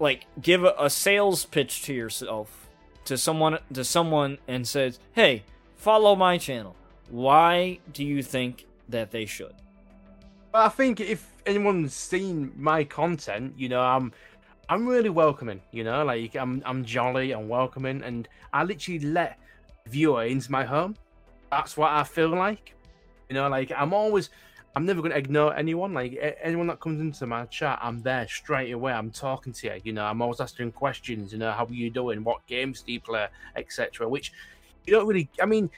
[0.00, 2.68] like give a, a sales pitch to yourself
[3.04, 5.44] to someone to someone and says, "Hey,
[5.76, 6.76] follow my channel."
[7.10, 9.54] Why do you think that they should?
[10.52, 14.12] But I think if anyone's seen my content, you know, I'm
[14.68, 19.38] I'm really welcoming, you know, like I'm I'm jolly and welcoming and I literally let
[19.86, 20.96] viewer into my home.
[21.50, 22.74] That's what I feel like.
[23.28, 24.30] You know, like I'm always
[24.74, 25.92] I'm never gonna ignore anyone.
[25.92, 28.92] Like anyone that comes into my chat, I'm there straight away.
[28.92, 29.80] I'm talking to you.
[29.84, 31.32] You know, I'm always asking questions.
[31.32, 32.24] You know, how are you doing?
[32.24, 33.26] What games do you play,
[33.56, 34.08] etc.
[34.08, 34.32] Which
[34.86, 35.28] you don't really.
[35.42, 35.70] I mean,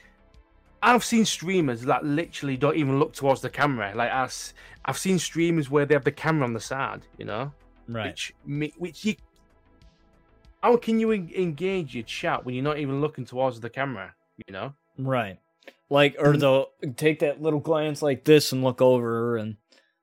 [0.83, 3.93] I've seen streamers that literally don't even look towards the camera.
[3.95, 4.53] Like us,
[4.83, 7.01] I've seen streamers where they have the camera on the side.
[7.17, 7.51] You know,
[7.87, 8.07] right?
[8.07, 9.15] which me, which you.
[10.63, 14.13] How can you en- engage your chat when you're not even looking towards the camera?
[14.47, 14.73] You know.
[14.97, 15.39] Right.
[15.89, 16.39] Like, or Mm.
[16.39, 19.57] they'll take that little glance like this and look over and,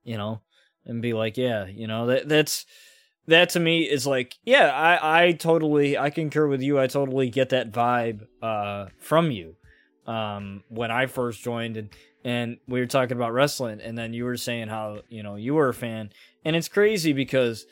[0.04, 0.42] you know,
[0.84, 2.66] and be like, yeah, you know, that that's
[3.26, 6.78] that to me is like, yeah, I I totally I concur with you.
[6.78, 9.56] I totally get that vibe uh from you.
[10.08, 11.90] Um when I first joined and
[12.24, 15.54] and we were talking about wrestling and then you were saying how, you know, you
[15.54, 16.10] were a fan.
[16.44, 17.64] And it's crazy because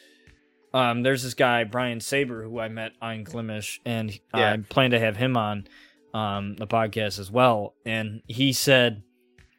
[0.73, 4.53] um, there's this guy Brian Saber who I met on Glimesh, and Yeah.
[4.53, 5.67] I plan to have him on
[6.13, 7.75] um, the podcast as well.
[7.87, 9.03] And he said,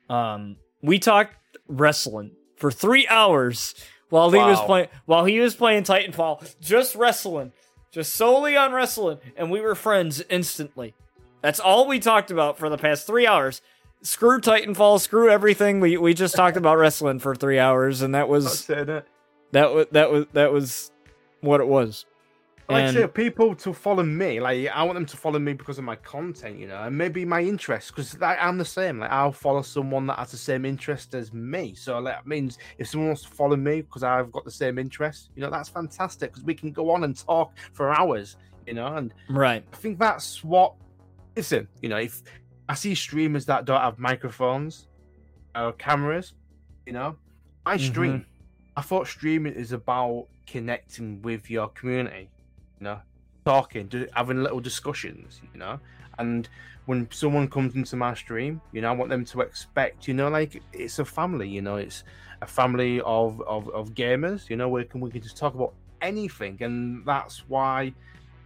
[0.10, 1.36] um, we talked
[1.68, 3.74] wrestling for three hours
[4.10, 7.52] while he was playing while he was playing Titanfall, just wrestling,
[7.92, 10.94] just solely on wrestling, and we were friends instantly.
[11.42, 13.62] That's all we talked about for the past three hours.
[14.02, 15.80] Screw Titanfall, screw everything.
[15.80, 19.04] We we just talked about wrestling for three hours, and that was That's it, innit?
[19.52, 20.92] that was that was that was
[21.42, 22.06] what it was.
[22.70, 25.54] Like I And- say, people to follow me, like I want them to follow me
[25.54, 29.00] because of my content, you know, and maybe my interests, because I'm the same.
[29.00, 31.74] Like I'll follow someone that has the same interest as me.
[31.76, 34.78] So like, that means if someone wants to follow me because I've got the same
[34.78, 38.36] interest, you know, that's fantastic because we can go on and talk for hours,
[38.68, 38.88] you know.
[38.98, 39.64] And Right.
[39.72, 40.74] I think that's what.
[41.38, 42.24] Listen, you know, if
[42.68, 44.88] I see streamers that don't have microphones
[45.56, 46.34] or cameras,
[46.88, 47.16] you know,
[47.64, 47.86] I mm-hmm.
[47.86, 48.26] stream.
[48.76, 52.32] I thought streaming is about connecting with your community,
[52.80, 53.00] you know,
[53.46, 55.80] talking, having little discussions, you know.
[56.18, 56.50] And
[56.88, 60.30] when someone comes into my stream, you know, I want them to expect, you know,
[60.30, 62.04] like it's a family, you know, it's
[62.42, 65.76] a family of of, of gamers, you know, we can we can just talk about
[66.02, 67.94] anything, and that's why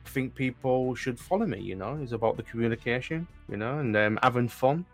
[0.06, 1.60] think people should follow me.
[1.60, 4.86] You know, it's about the communication, you know, and um, having fun,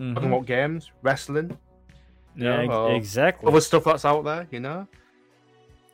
[0.00, 0.14] Mhm.
[0.14, 1.56] talking about games, wrestling,
[2.36, 3.48] you Yeah, know, ex- exactly.
[3.48, 4.86] other stuff that's out there, you know.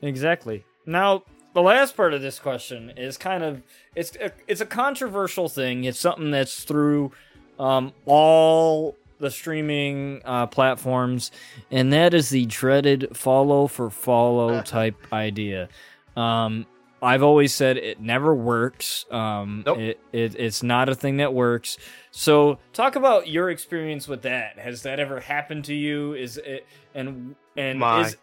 [0.02, 0.64] Exactly.
[0.86, 1.22] Now,
[1.54, 3.62] the last part of this question is kind of
[3.94, 4.16] it's
[4.46, 5.84] it's a controversial thing.
[5.84, 7.12] It's something that's through
[7.58, 11.32] um, all the streaming uh, platforms,
[11.72, 15.68] and that is the dreaded follow for follow type idea.
[16.16, 16.66] Um,
[17.00, 19.06] I've always said it never works.
[19.10, 19.78] Um, Nope.
[19.78, 21.78] it, it it's not a thing that works.
[22.10, 24.58] So, talk about your experience with that.
[24.58, 26.14] Has that ever happened to you?
[26.14, 28.00] Is it and and My.
[28.00, 28.16] is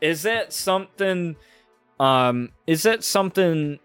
[0.00, 1.36] is that something
[1.98, 3.78] um is that something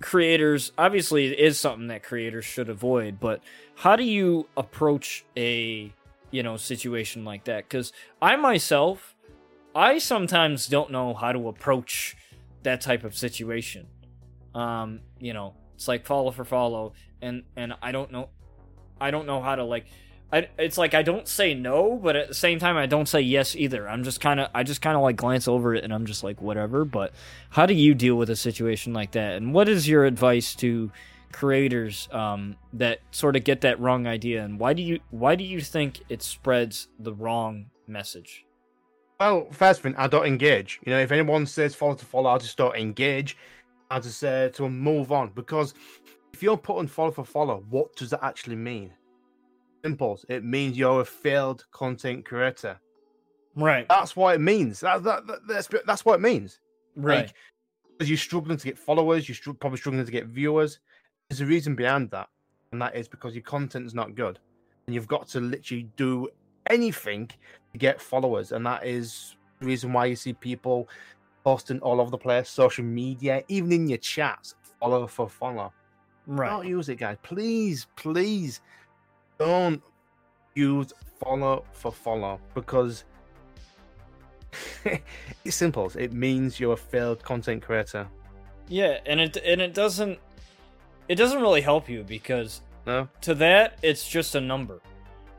[0.00, 3.40] creators obviously it is something that creators should avoid but
[3.76, 5.90] how do you approach a
[6.30, 9.14] you know situation like that cuz i myself
[9.74, 12.15] i sometimes don't know how to approach
[12.66, 13.86] that type of situation
[14.54, 18.28] um you know it's like follow for follow and and i don't know
[19.00, 19.86] i don't know how to like
[20.32, 23.20] I, it's like I don't say no, but at the same time I don't say
[23.20, 23.88] yes either.
[23.88, 26.24] I'm just kind of I just kind of like glance over it and I'm just
[26.24, 26.84] like whatever.
[26.84, 27.14] But
[27.50, 29.36] how do you deal with a situation like that?
[29.36, 30.90] And what is your advice to
[31.32, 34.44] creators um, that sort of get that wrong idea?
[34.44, 38.45] And why do you why do you think it spreads the wrong message?
[39.18, 40.78] Well, first thing, I don't engage.
[40.84, 43.36] You know, if anyone says follow to follow, I just don't engage.
[43.90, 45.30] I just say to move on.
[45.34, 45.74] Because
[46.34, 48.92] if you're putting follow for follow, what does that actually mean?
[49.84, 50.20] Simple.
[50.28, 52.78] It means you're a failed content creator.
[53.54, 54.80] Right, That's what it means.
[54.80, 56.60] That, that, that- that's that's what it means.
[56.94, 57.34] right, Like,
[57.96, 60.80] because you're struggling to get followers, you're probably struggling to get viewers.
[61.30, 62.28] There's a reason behind that,
[62.72, 64.38] and that is because your content is not good,
[64.86, 66.28] and you've got to literally do
[66.68, 67.30] anything
[67.76, 70.88] get followers, and that is the reason why you see people
[71.44, 75.72] posting all over the place, social media, even in your chats, follow for follow.
[76.26, 76.50] right.
[76.50, 77.16] Don't use it, guys.
[77.22, 78.60] Please, please,
[79.38, 79.82] don't
[80.54, 83.04] use follow for follow because
[85.44, 85.90] it's simple.
[85.98, 88.08] It means you're a failed content creator.
[88.68, 90.18] Yeah, and it and it doesn't
[91.08, 94.80] it doesn't really help you because No, to that it's just a number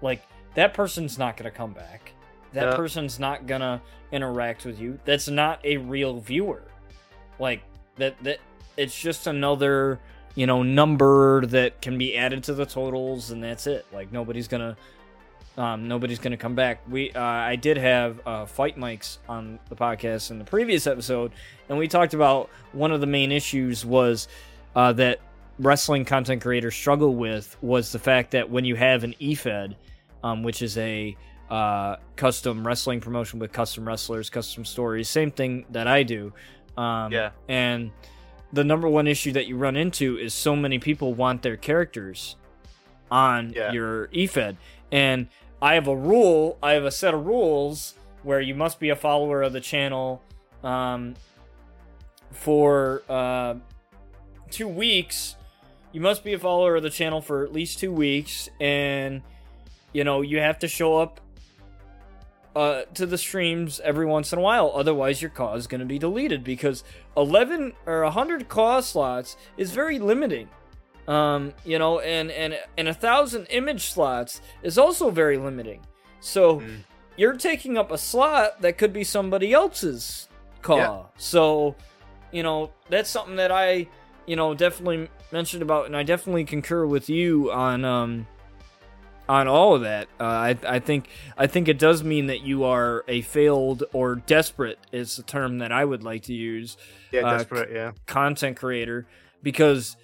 [0.01, 0.23] like
[0.55, 2.13] that person's not gonna come back
[2.53, 2.75] that Yeah.
[2.75, 6.63] person's not gonna interact with you that's not a real viewer.
[7.39, 7.61] Like
[7.97, 8.39] that that
[8.77, 9.99] it's just another
[10.35, 13.85] you know number that can be added to the totals and that's it.
[13.91, 14.77] Like nobody's gonna
[15.57, 16.81] um, nobody's gonna come back.
[16.87, 21.31] We uh, i did have uh, fight mics on the podcast in the previous episode
[21.67, 24.27] and we talked about one of the main issues was
[24.75, 25.19] uh, that
[25.59, 29.75] wrestling content creators struggle with was the fact that when you have an EFED,
[30.23, 31.17] um, which is a
[31.49, 36.33] uh, custom wrestling promotion with custom wrestlers, custom stories, same thing that I do.
[36.77, 37.31] Um, Yeah.
[37.47, 37.91] And
[38.53, 42.35] the number one issue that you run into is so many people want their characters
[43.09, 43.71] on Yeah.
[43.71, 44.57] your EFED.
[44.91, 45.27] And
[45.61, 48.95] I have a rule, I have a set of rules where you must be a
[48.95, 50.21] follower of the channel
[50.63, 51.15] um,
[52.31, 53.55] for uh,
[54.51, 55.35] two weeks.
[55.93, 59.21] You must be a follower of the channel for at least two weeks, and
[59.93, 61.21] you know you have to show up
[62.57, 64.71] uh, to the streams every once in a while.
[64.73, 66.83] Otherwise, your CAWs is going to be deleted because
[67.15, 70.49] eleven or hundred CAWs slots is very limiting.
[71.07, 75.81] Um, you know, and and and a thousand image slots is also very limiting.
[76.19, 76.77] So Mm.
[77.15, 80.27] you're taking up a slot that could be somebody else's
[80.61, 80.77] call.
[80.77, 81.03] Yeah.
[81.17, 81.75] So,
[82.31, 83.87] you know, that's something that I,
[84.25, 88.27] you know, definitely mentioned about, and I definitely concur with you on um
[89.29, 90.07] on all of that.
[90.19, 94.15] Uh, I I think I think it does mean that you are a failed or
[94.15, 96.77] desperate is the term that I would like to use
[97.11, 97.71] Yeah, Uh, desperate.
[97.71, 99.07] Yeah, content creator
[99.43, 99.97] because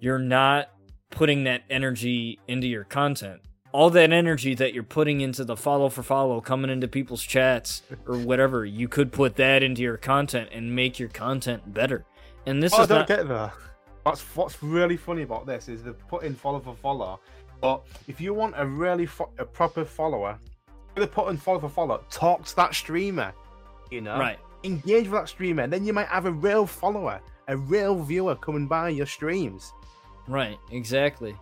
[0.00, 0.70] you're not
[1.10, 3.40] putting that energy into your content.
[3.72, 7.82] All that energy that you're putting into the follow for follow, coming into people's chats
[8.06, 12.04] or whatever, you could put that into your content and make your content better.
[12.46, 13.52] And this oh, I is don't not get that.
[14.04, 17.18] That's what's really funny about this is they're putting follow for follow.
[17.64, 20.38] But if you want a really fo- a proper follower,
[20.94, 22.04] they're putting follow for follow.
[22.10, 23.32] Talk to that streamer.
[23.90, 24.38] You know, right.
[24.64, 25.66] engage with that streamer.
[25.66, 29.72] Then you might have a real follower, a real viewer coming by your streams.
[30.28, 31.34] Right, exactly.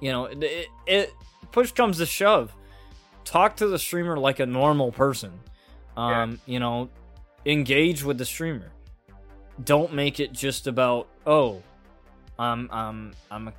[0.00, 1.14] You know, it, it, it
[1.52, 2.52] push comes to shove.
[3.24, 5.30] Talk to the streamer like a normal person.
[5.96, 6.90] Um, you know,
[7.46, 8.72] engage with the streamer.
[9.62, 11.62] Don't make it just about oh,
[12.36, 13.52] I'm I'm I'm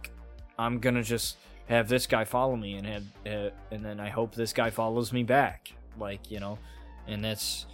[0.59, 4.35] I'm gonna just have this guy follow me and have uh, and then I hope
[4.35, 5.73] this guy follows me back.
[5.99, 6.57] Like you know,
[7.07, 7.65] and that's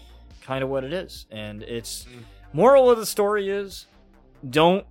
[0.41, 1.25] kind of what it is.
[1.31, 2.23] And it's Mm.
[2.53, 3.85] moral of the story is
[4.49, 4.85] don't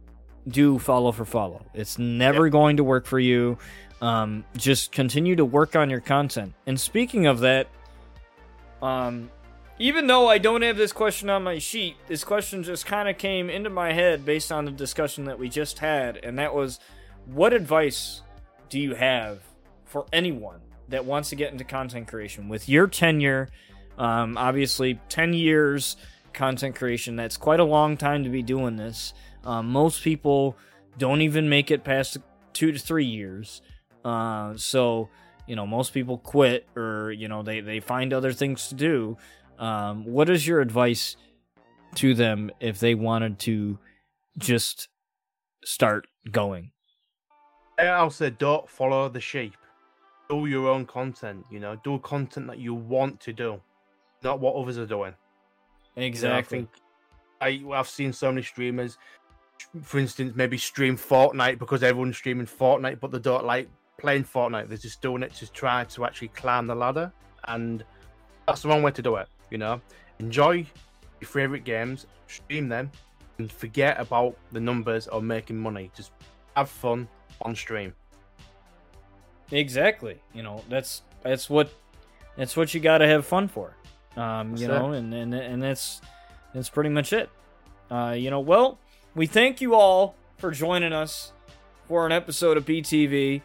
[0.46, 1.66] do follow for follow.
[1.74, 3.58] It's never going to work for you.
[4.00, 6.54] Um, just continue to work on your content.
[6.66, 7.66] And speaking of that,
[8.80, 9.30] um,
[9.78, 13.18] even though I don't have this question on my sheet, this question just kind of
[13.18, 16.78] came into my head based on the discussion that we just had, and that was,
[17.26, 18.22] what advice
[18.68, 19.40] do you have
[19.84, 23.48] for anyone that wants to get into content creation with your tenure?
[23.96, 25.96] Um, obviously, ten years
[26.32, 27.16] content creation.
[27.16, 29.12] That's quite a long time to be doing this.
[29.44, 30.56] Um, most people
[30.98, 32.18] don't even make it past
[32.52, 33.62] two to three years.
[34.04, 35.08] Uh, so,
[35.46, 39.16] you know, most people quit or, you know, they, they find other things to do.
[39.58, 41.16] Um, what is your advice
[41.96, 43.78] to them if they wanted to
[44.36, 44.88] just
[45.64, 46.70] start going?
[47.78, 49.54] I'll say don't follow the sheep.
[50.28, 51.46] Do your own content.
[51.50, 53.60] You know, do content that you want to do,
[54.22, 55.14] not what others are doing.
[55.96, 56.58] You know, I Exactly.
[56.58, 56.68] think
[57.40, 58.98] I I've seen so many streamers,
[59.82, 63.68] for instance, maybe stream Fortnite because everyone's streaming Fortnite, but they don't like
[63.98, 64.68] playing Fortnite.
[64.68, 67.12] They're just doing it to try to actually climb the ladder,
[67.46, 67.84] and
[68.46, 69.28] that's the wrong way to do it.
[69.50, 69.80] You know,
[70.18, 70.66] enjoy
[71.20, 72.90] your favorite games, stream them,
[73.38, 75.90] and forget about the numbers or making money.
[75.96, 76.12] Just
[76.56, 77.08] have fun
[77.42, 77.94] on stream.
[79.50, 80.20] Exactly.
[80.34, 81.72] You know, that's that's what
[82.36, 83.74] that's what you got to have fun for.
[84.16, 84.82] Um, you That's it.
[84.82, 86.00] know, and, and and that's
[86.54, 87.30] that's pretty much it.
[87.90, 88.78] Uh, you know, well,
[89.14, 91.32] we thank you all for joining us
[91.86, 93.42] for an episode of BTV.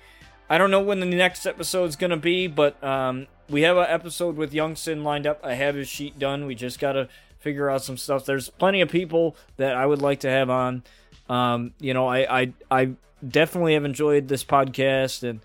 [0.49, 4.35] I don't know when the next episode's gonna be, but um, we have an episode
[4.35, 5.39] with Youngson lined up.
[5.43, 6.45] I have his sheet done.
[6.45, 7.07] We just gotta
[7.43, 8.25] figure out some stuff.
[8.25, 10.83] There's plenty of people that I would like to have on.
[11.29, 12.91] Um, you know, I, I I
[13.27, 15.41] definitely have enjoyed this podcast and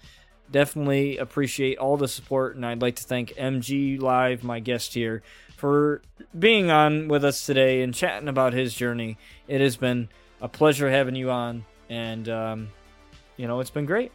[0.51, 2.57] definitely appreciate all the support.
[2.57, 5.23] And I'd like to thank MGLive, my guest here,
[5.57, 6.01] for
[6.39, 9.19] being on with us today and chatting about his journey.
[9.47, 10.09] It has been
[10.41, 12.69] a pleasure having you on, and um,
[13.37, 14.13] you know, it's been great.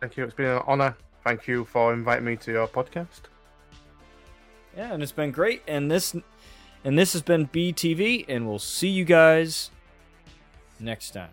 [0.00, 0.24] Thank you.
[0.24, 0.96] It's been an honor.
[1.24, 3.20] Thank you for inviting me to your podcast.
[4.76, 5.62] Yeah, and it's been great.
[5.68, 6.16] And this
[6.84, 9.70] and this has been BTV, and we'll see you guys
[10.80, 11.30] next time.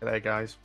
[0.00, 0.56] Day, guys.